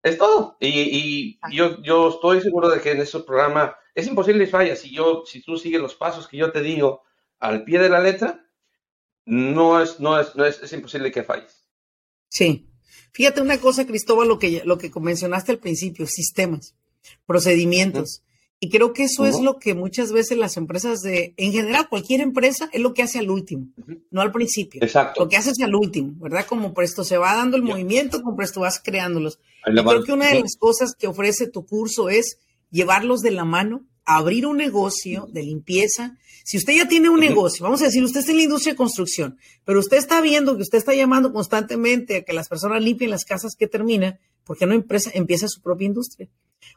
Es 0.01 0.17
todo. 0.17 0.57
Y, 0.59 1.39
yo, 1.51 1.81
yo 1.81 2.09
estoy 2.09 2.41
seguro 2.41 2.69
de 2.69 2.79
que 2.79 2.91
en 2.91 3.01
ese 3.01 3.19
programa 3.19 3.75
es 3.95 4.07
imposible 4.07 4.45
que 4.45 4.51
falla. 4.51 4.75
Si, 4.75 4.93
yo, 4.93 5.23
si 5.25 5.41
tú 5.41 5.57
sigues 5.57 5.81
los 5.81 5.95
pasos 5.95 6.27
que 6.27 6.37
yo 6.37 6.51
te 6.51 6.61
digo 6.61 7.03
al 7.39 7.63
pie 7.63 7.79
de 7.79 7.89
la 7.89 7.99
letra, 7.99 8.45
no 9.25 9.81
es, 9.81 9.99
no 9.99 10.19
es, 10.19 10.35
no 10.35 10.45
es, 10.45 10.61
es 10.61 10.71
imposible 10.73 11.11
que 11.11 11.23
falles. 11.23 11.67
Sí. 12.29 12.69
Fíjate 13.11 13.41
una 13.41 13.59
cosa, 13.59 13.85
Cristóbal, 13.85 14.27
lo 14.27 14.39
que, 14.39 14.61
lo 14.65 14.77
que 14.77 14.91
mencionaste 14.99 15.51
al 15.51 15.59
principio, 15.59 16.05
sistemas, 16.05 16.75
procedimientos. 17.25 18.23
Y 18.61 18.69
creo 18.69 18.91
que 18.91 19.03
eso 19.03 19.25
es 19.25 19.39
lo 19.39 19.57
que 19.57 19.73
muchas 19.73 20.11
veces 20.11 20.37
las 20.37 20.57
empresas 20.57 20.99
de, 20.99 21.33
en 21.37 21.53
general, 21.53 21.87
cualquier 21.87 22.19
empresa 22.19 22.69
es 22.73 22.81
lo 22.81 22.93
que 22.93 23.03
hace 23.03 23.17
al 23.17 23.29
último, 23.29 23.67
no 24.11 24.19
al 24.19 24.33
principio. 24.33 24.83
Exacto. 24.83 25.23
Lo 25.23 25.29
que 25.29 25.37
haces 25.37 25.61
al 25.61 25.73
último, 25.75 26.13
¿verdad? 26.19 26.45
Como 26.45 26.73
presto 26.73 27.05
se 27.05 27.17
va 27.17 27.35
dando 27.35 27.55
el 27.55 27.63
movimiento, 27.63 28.21
como 28.21 28.35
presto 28.35 28.59
vas 28.59 28.81
creándolos. 28.83 29.39
Y 29.65 29.81
creo 29.81 30.03
que 30.03 30.11
una 30.11 30.27
de 30.27 30.41
las 30.41 30.57
cosas 30.57 30.93
que 30.93 31.07
ofrece 31.07 31.47
tu 31.47 31.65
curso 31.65 32.09
es 32.09 32.37
llevarlos 32.69 33.21
de 33.21 33.31
la 33.31 33.45
mano 33.45 33.85
abrir 34.09 34.47
un 34.47 34.57
negocio 34.57 35.27
de 35.31 35.43
limpieza. 35.43 36.17
Si 36.43 36.57
usted 36.57 36.73
ya 36.73 36.87
tiene 36.87 37.09
un 37.09 37.19
negocio, 37.19 37.63
vamos 37.63 37.81
a 37.81 37.85
decir, 37.85 38.03
usted 38.03 38.21
está 38.21 38.31
en 38.31 38.37
la 38.37 38.43
industria 38.43 38.73
de 38.73 38.77
construcción, 38.77 39.37
pero 39.65 39.79
usted 39.79 39.97
está 39.97 40.19
viendo 40.19 40.55
que 40.55 40.63
usted 40.63 40.79
está 40.79 40.95
llamando 40.95 41.31
constantemente 41.31 42.17
a 42.17 42.21
que 42.23 42.33
las 42.33 42.49
personas 42.49 42.81
limpien 42.81 43.11
las 43.11 43.23
casas 43.23 43.55
que 43.55 43.67
termina, 43.67 44.19
¿por 44.43 44.57
qué 44.57 44.65
no 44.65 44.73
empresa, 44.73 45.11
empieza 45.13 45.47
su 45.47 45.61
propia 45.61 45.85
industria? 45.85 46.27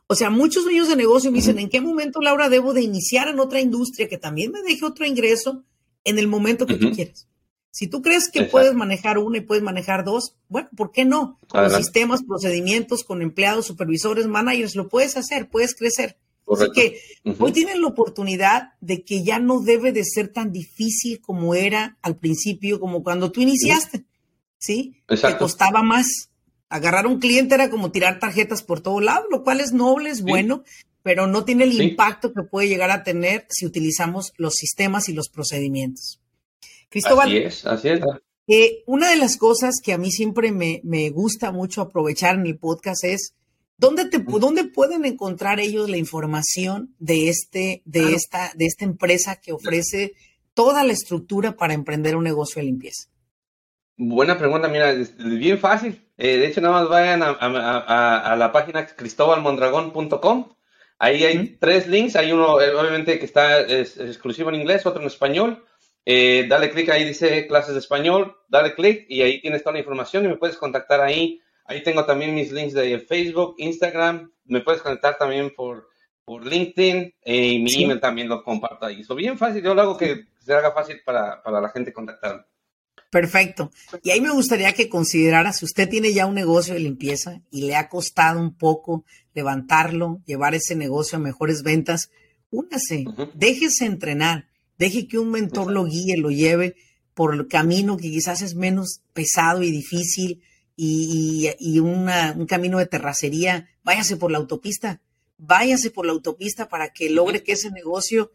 O 0.07 0.15
sea, 0.15 0.31
muchos 0.31 0.65
dueños 0.65 0.89
de 0.89 0.97
negocio 0.97 1.31
me 1.31 1.39
dicen, 1.39 1.59
¿en 1.59 1.69
qué 1.69 1.81
momento, 1.81 2.21
Laura, 2.21 2.49
debo 2.49 2.73
de 2.75 2.83
iniciar 2.83 3.29
en 3.29 3.41
otra 3.41 3.61
industria 3.61 4.09
que 4.09 4.19
también 4.19 4.53
me 4.53 4.63
deje 4.63 4.85
otro 4.85 5.07
ingreso 5.07 5.65
en 6.05 6.19
el 6.19 6.29
momento 6.29 6.67
que 6.67 6.77
tú 6.77 6.93
quieras? 6.93 7.29
Si 7.71 7.87
tú 7.87 8.03
crees 8.03 8.31
que 8.31 8.45
puedes 8.45 8.75
manejar 8.75 9.17
una 9.17 9.39
y 9.39 9.41
puedes 9.41 9.65
manejar 9.65 10.05
dos, 10.05 10.37
bueno, 10.49 10.69
¿por 10.77 10.93
qué 10.93 11.07
no? 11.07 11.39
Con 11.49 11.71
sistemas, 11.71 12.23
procedimientos, 12.23 13.03
con 13.03 13.23
empleados, 13.23 13.67
supervisores, 13.67 14.27
managers, 14.27 14.77
lo 14.77 14.89
puedes 14.89 15.17
hacer, 15.17 15.49
puedes 15.49 15.75
crecer. 15.75 16.19
Así 16.47 16.71
que 16.75 17.01
hoy 17.39 17.53
tienen 17.53 17.81
la 17.81 17.87
oportunidad 17.89 18.75
de 18.81 19.05
que 19.05 19.25
ya 19.25 19.39
no 19.39 19.61
debe 19.61 19.93
de 19.93 20.05
ser 20.05 20.29
tan 20.29 20.53
difícil 20.53 21.21
como 21.21 21.55
era 21.55 21.97
al 22.03 22.17
principio, 22.17 22.79
como 22.79 23.03
cuando 23.03 23.33
tú 23.33 23.41
iniciaste, 23.41 24.05
¿sí? 24.59 24.97
Te 25.07 25.39
costaba 25.39 25.83
más. 25.83 26.29
Agarrar 26.73 27.07
un 27.07 27.21
cliente 27.21 27.55
era 27.55 27.69
como 27.69 27.91
tirar 27.91 28.19
tarjetas 28.19 28.63
por 28.63 28.81
todo 28.81 28.99
lado, 29.01 29.27
lo 29.31 29.43
cual 29.43 29.61
es 29.61 29.73
noble, 29.73 30.09
es 30.09 30.23
bueno, 30.23 30.65
pero 31.03 31.27
no 31.27 31.45
tiene 31.45 31.65
el 31.65 31.81
impacto 31.81 32.33
que 32.33 32.45
puede 32.45 32.67
llegar 32.67 32.91
a 32.91 33.03
tener 33.03 33.47
si 33.51 33.67
utilizamos 33.67 34.33
los 34.39 34.55
sistemas 34.55 35.11
y 35.11 35.13
los 35.13 35.29
procedimientos. 35.29 36.19
Cristóbal. 36.89 37.29
Así 37.29 37.37
es, 37.37 37.67
así 37.67 37.89
es. 37.91 38.01
Eh, 38.49 38.83
una 38.87 39.11
de 39.11 39.17
las 39.17 39.37
cosas 39.37 39.75
que 39.85 39.93
a 39.93 39.99
mí 39.99 40.11
siempre 40.11 40.51
me, 40.51 41.11
gusta 41.11 41.53
mucho 41.53 41.83
aprovechar 41.83 42.37
en 42.37 42.47
el 42.47 42.59
podcast 42.59 43.05
es 43.05 43.35
¿Dónde, 43.77 44.07
te, 44.07 44.19
¿Dónde 44.19 44.65
pueden 44.65 45.05
encontrar 45.05 45.61
ellos 45.61 45.91
la 45.91 45.99
información 45.99 46.95
de, 46.99 47.29
este, 47.29 47.83
de, 47.85 48.15
esta, 48.15 48.53
de 48.55 48.65
esta 48.65 48.87
empresa 48.87 49.37
que 49.37 49.53
ofrece 49.53 50.15
toda 50.55 50.85
la 50.85 50.95
estructura 50.95 51.57
para 51.57 51.75
emprender 51.75 52.17
un 52.17 52.25
negocio 52.25 52.61
de 52.61 52.67
limpieza? 52.67 53.09
Buena 53.97 54.39
pregunta, 54.39 54.69
mira, 54.69 54.91
es 54.91 55.15
bien 55.19 55.59
fácil. 55.59 56.01
Eh, 56.25 56.37
de 56.37 56.47
hecho, 56.47 56.61
nada 56.61 56.75
más 56.75 56.89
vayan 56.89 57.21
a, 57.21 58.37
la 58.39 58.53
página 58.53 58.87
cristobalmondragón.com. 58.87 60.55
Ahí 61.01 61.25
hay 61.25 61.57
tres 61.59 61.89
links. 61.89 62.15
Hay 62.15 62.31
uno, 62.31 62.61
eh, 62.61 62.73
obviamente, 62.77 63.19
que 63.19 63.25
está 63.25 63.61
exclusivo 63.63 64.51
en 64.51 64.61
inglés, 64.61 64.87
otro 64.87 65.01
en 65.01 65.09
español. 65.09 65.65
Eh, 66.07 66.47
dale 66.49 66.71
clic 66.71 66.91
ahí, 66.91 67.05
dice 67.05 67.49
clases 67.49 67.75
de 67.75 67.81
español, 67.81 68.37
dale 68.49 68.75
clic 68.75 69.07
y 69.09 69.23
ahí 69.23 69.41
tienes 69.41 69.65
toda 69.65 69.73
la 69.75 69.81
información 69.81 70.25
y 70.25 70.29
me 70.29 70.37
puedes 70.37 70.57
contactar 70.59 71.01
ahí. 71.01 71.41
Ahí 71.65 71.83
tengo 71.83 72.05
también 72.05 72.35
mis 72.37 72.53
links 72.53 72.75
de 72.75 73.01
Facebook, 73.01 73.57
Instagram, 73.59 74.33
me 74.45 74.61
puedes 74.61 74.81
conectar 74.81 75.19
también 75.19 75.53
por, 75.55 75.89
por 76.25 76.47
LinkedIn 76.47 77.15
eh, 77.23 77.47
y 77.47 77.59
mi 77.59 77.83
email 77.83 78.01
también 78.01 78.29
lo 78.29 78.45
comparto 78.45 78.87
ahí. 78.87 79.01
Es 79.01 79.09
bien 79.17 79.37
fácil, 79.37 79.61
yo 79.61 79.75
lo 79.75 79.83
hago 79.83 79.97
que 79.97 80.27
se 80.39 80.55
haga 80.55 80.71
fácil 80.71 81.01
para, 81.05 81.43
para 81.43 81.61
la 81.61 81.69
gente 81.71 81.93
contactarme. 81.93 82.45
Perfecto. 83.13 83.71
Y 84.03 84.11
ahí 84.11 84.21
me 84.21 84.33
gustaría 84.33 84.73
que 84.73 84.89
considerara, 84.89 85.53
si 85.53 85.65
usted 85.65 85.89
tiene 85.89 86.13
ya 86.13 86.27
un 86.27 86.35
negocio 86.35 86.75
de 86.75 86.81
limpieza 86.81 87.43
y 87.53 87.63
le 87.67 87.77
ha 87.77 87.89
costado 87.89 88.41
un 88.41 88.57
poco 88.57 89.05
levantarlo, 89.35 90.21
llevar 90.27 90.57
ese 90.57 90.75
negocio 90.75 91.19
a 91.19 91.21
mejores 91.21 91.63
ventas, 91.63 92.11
únase, 92.51 93.05
déjese 93.35 93.85
entrenar 93.85 94.49
Deje 94.83 95.07
que 95.07 95.21
un 95.21 95.31
mentor 95.31 95.71
lo 95.71 95.85
guíe, 95.85 96.17
lo 96.17 96.31
lleve 96.31 96.75
por 97.15 97.35
el 97.35 97.47
camino 97.47 97.97
que 97.97 98.11
quizás 98.11 98.43
es 98.43 98.57
menos 98.57 99.03
pesado 99.13 99.63
y 99.63 99.71
difícil 99.71 100.43
y, 100.75 101.79
un 101.79 102.47
camino 102.49 102.79
de 102.79 102.87
terracería. 102.87 103.69
Váyase 103.85 104.17
por 104.17 104.33
la 104.33 104.39
autopista, 104.39 105.01
váyase 105.39 105.93
por 105.93 106.05
la 106.05 106.11
autopista 106.11 106.69
para 106.69 106.93
que 106.93 107.11
logre 107.11 107.45
que 107.45 107.53
ese 107.53 107.71
negocio 107.71 108.33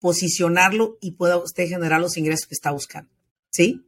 posicionarlo 0.00 0.96
y 1.02 1.10
pueda 1.10 1.36
usted 1.36 1.68
generar 1.68 2.00
los 2.00 2.16
ingresos 2.16 2.46
que 2.46 2.54
está 2.54 2.70
buscando. 2.70 3.10
¿Sí? 3.50 3.84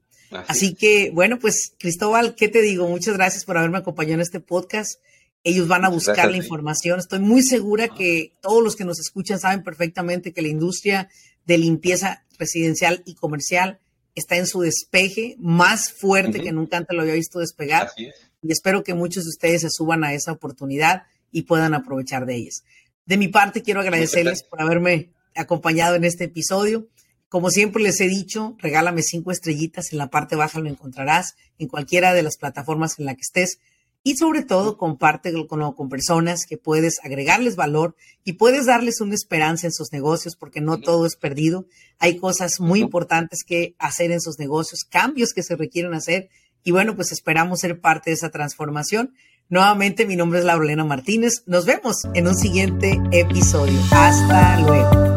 Así, 0.49 0.75
que, 0.75 1.11
bueno, 1.11 1.39
pues 1.39 1.73
Cristóbal, 1.79 2.35
¿qué 2.35 2.49
te 2.49 2.63
digo? 2.63 2.89
Muchas 2.89 3.15
gracias 3.15 3.45
por 3.45 3.59
haberme 3.59 3.79
acompañado 3.79 4.15
en 4.15 4.21
este 4.21 4.41
podcast. 4.41 5.01
Ellos 5.43 5.69
van 5.69 5.85
a 5.85 5.91
buscar 5.91 6.31
la 6.31 6.37
información. 6.37 6.99
Estoy 6.99 7.19
muy 7.19 7.43
segura 7.43 7.89
que 7.89 8.33
todos 8.41 8.63
los 8.63 8.77
que 8.77 8.85
nos 8.85 8.99
escuchan 8.99 9.39
saben 9.39 9.63
perfectamente 9.63 10.33
que 10.33 10.43
la 10.43 10.49
industria 10.49 11.09
de 11.45 11.59
limpieza 11.59 12.25
residencial 12.39 13.03
y 13.05 13.15
comercial 13.15 13.79
está 14.15 14.37
en 14.37 14.47
su 14.47 14.61
despeje 14.61 15.37
más 15.39 15.93
fuerte 15.93 16.41
que 16.41 16.53
nunca 16.53 16.77
antes 16.77 16.95
lo 16.95 17.03
había 17.03 17.15
visto 17.15 17.41
despegar. 17.41 17.91
Y 17.97 18.53
espero 18.53 18.85
que 18.85 18.95
muchos 18.95 19.25
de 19.25 19.31
ustedes 19.31 19.63
se 19.63 19.71
suban 19.71 20.05
a 20.05 20.15
esa 20.15 20.33
oportunidad 20.33 21.05
y 21.31 21.43
puedan 21.43 21.75
aprovechar 21.75 22.27
de 22.27 22.37
ellas. 22.37 22.63
De 23.07 23.17
mi 23.17 23.29
parte, 23.29 23.63
quiero 23.63 23.81
agradecerles 23.81 24.43
por 24.43 24.63
haberme 24.63 25.11
acompañado 25.35 25.97
en 25.97 26.05
este 26.05 26.25
episodio. 26.25 26.89
Como 27.35 27.51
siempre 27.51 27.83
les 27.83 28.01
he 28.01 28.07
dicho, 28.07 28.55
regálame 28.61 29.03
cinco 29.03 29.33
estrellitas, 29.33 29.91
en 29.91 29.99
la 29.99 30.09
parte 30.09 30.37
baja 30.37 30.61
lo 30.61 30.69
encontrarás, 30.69 31.35
en 31.59 31.67
cualquiera 31.67 32.15
de 32.15 32.23
las 32.23 32.37
plataformas 32.37 33.01
en 33.01 33.07
la 33.07 33.17
que 33.17 33.23
estés 33.23 33.59
y 34.05 34.17
sobre 34.17 34.45
todo 34.45 34.79
compártelo 34.79 35.49
con, 35.49 35.73
con 35.73 35.89
personas 35.89 36.47
que 36.47 36.59
puedes 36.59 37.01
agregarles 37.03 37.57
valor 37.57 37.97
y 38.23 38.35
puedes 38.35 38.67
darles 38.67 39.01
una 39.01 39.17
esperanza 39.17 39.67
en 39.67 39.73
sus 39.73 39.93
negocios 39.93 40.37
porque 40.37 40.61
no 40.61 40.79
todo 40.79 41.07
es 41.07 41.17
perdido. 41.17 41.67
Hay 41.99 42.19
cosas 42.19 42.61
muy 42.61 42.79
importantes 42.79 43.43
que 43.45 43.75
hacer 43.81 44.13
en 44.13 44.21
sus 44.21 44.39
negocios, 44.39 44.85
cambios 44.89 45.33
que 45.33 45.43
se 45.43 45.57
requieren 45.57 45.95
hacer 45.95 46.29
y 46.63 46.71
bueno, 46.71 46.95
pues 46.95 47.11
esperamos 47.11 47.59
ser 47.59 47.81
parte 47.81 48.11
de 48.11 48.15
esa 48.15 48.31
transformación. 48.31 49.13
Nuevamente, 49.49 50.07
mi 50.07 50.15
nombre 50.15 50.39
es 50.39 50.45
Laurelena 50.45 50.85
Martínez. 50.85 51.43
Nos 51.47 51.67
vemos 51.67 52.05
en 52.15 52.29
un 52.29 52.37
siguiente 52.37 53.01
episodio. 53.11 53.81
Hasta 53.91 54.61
luego. 54.61 55.14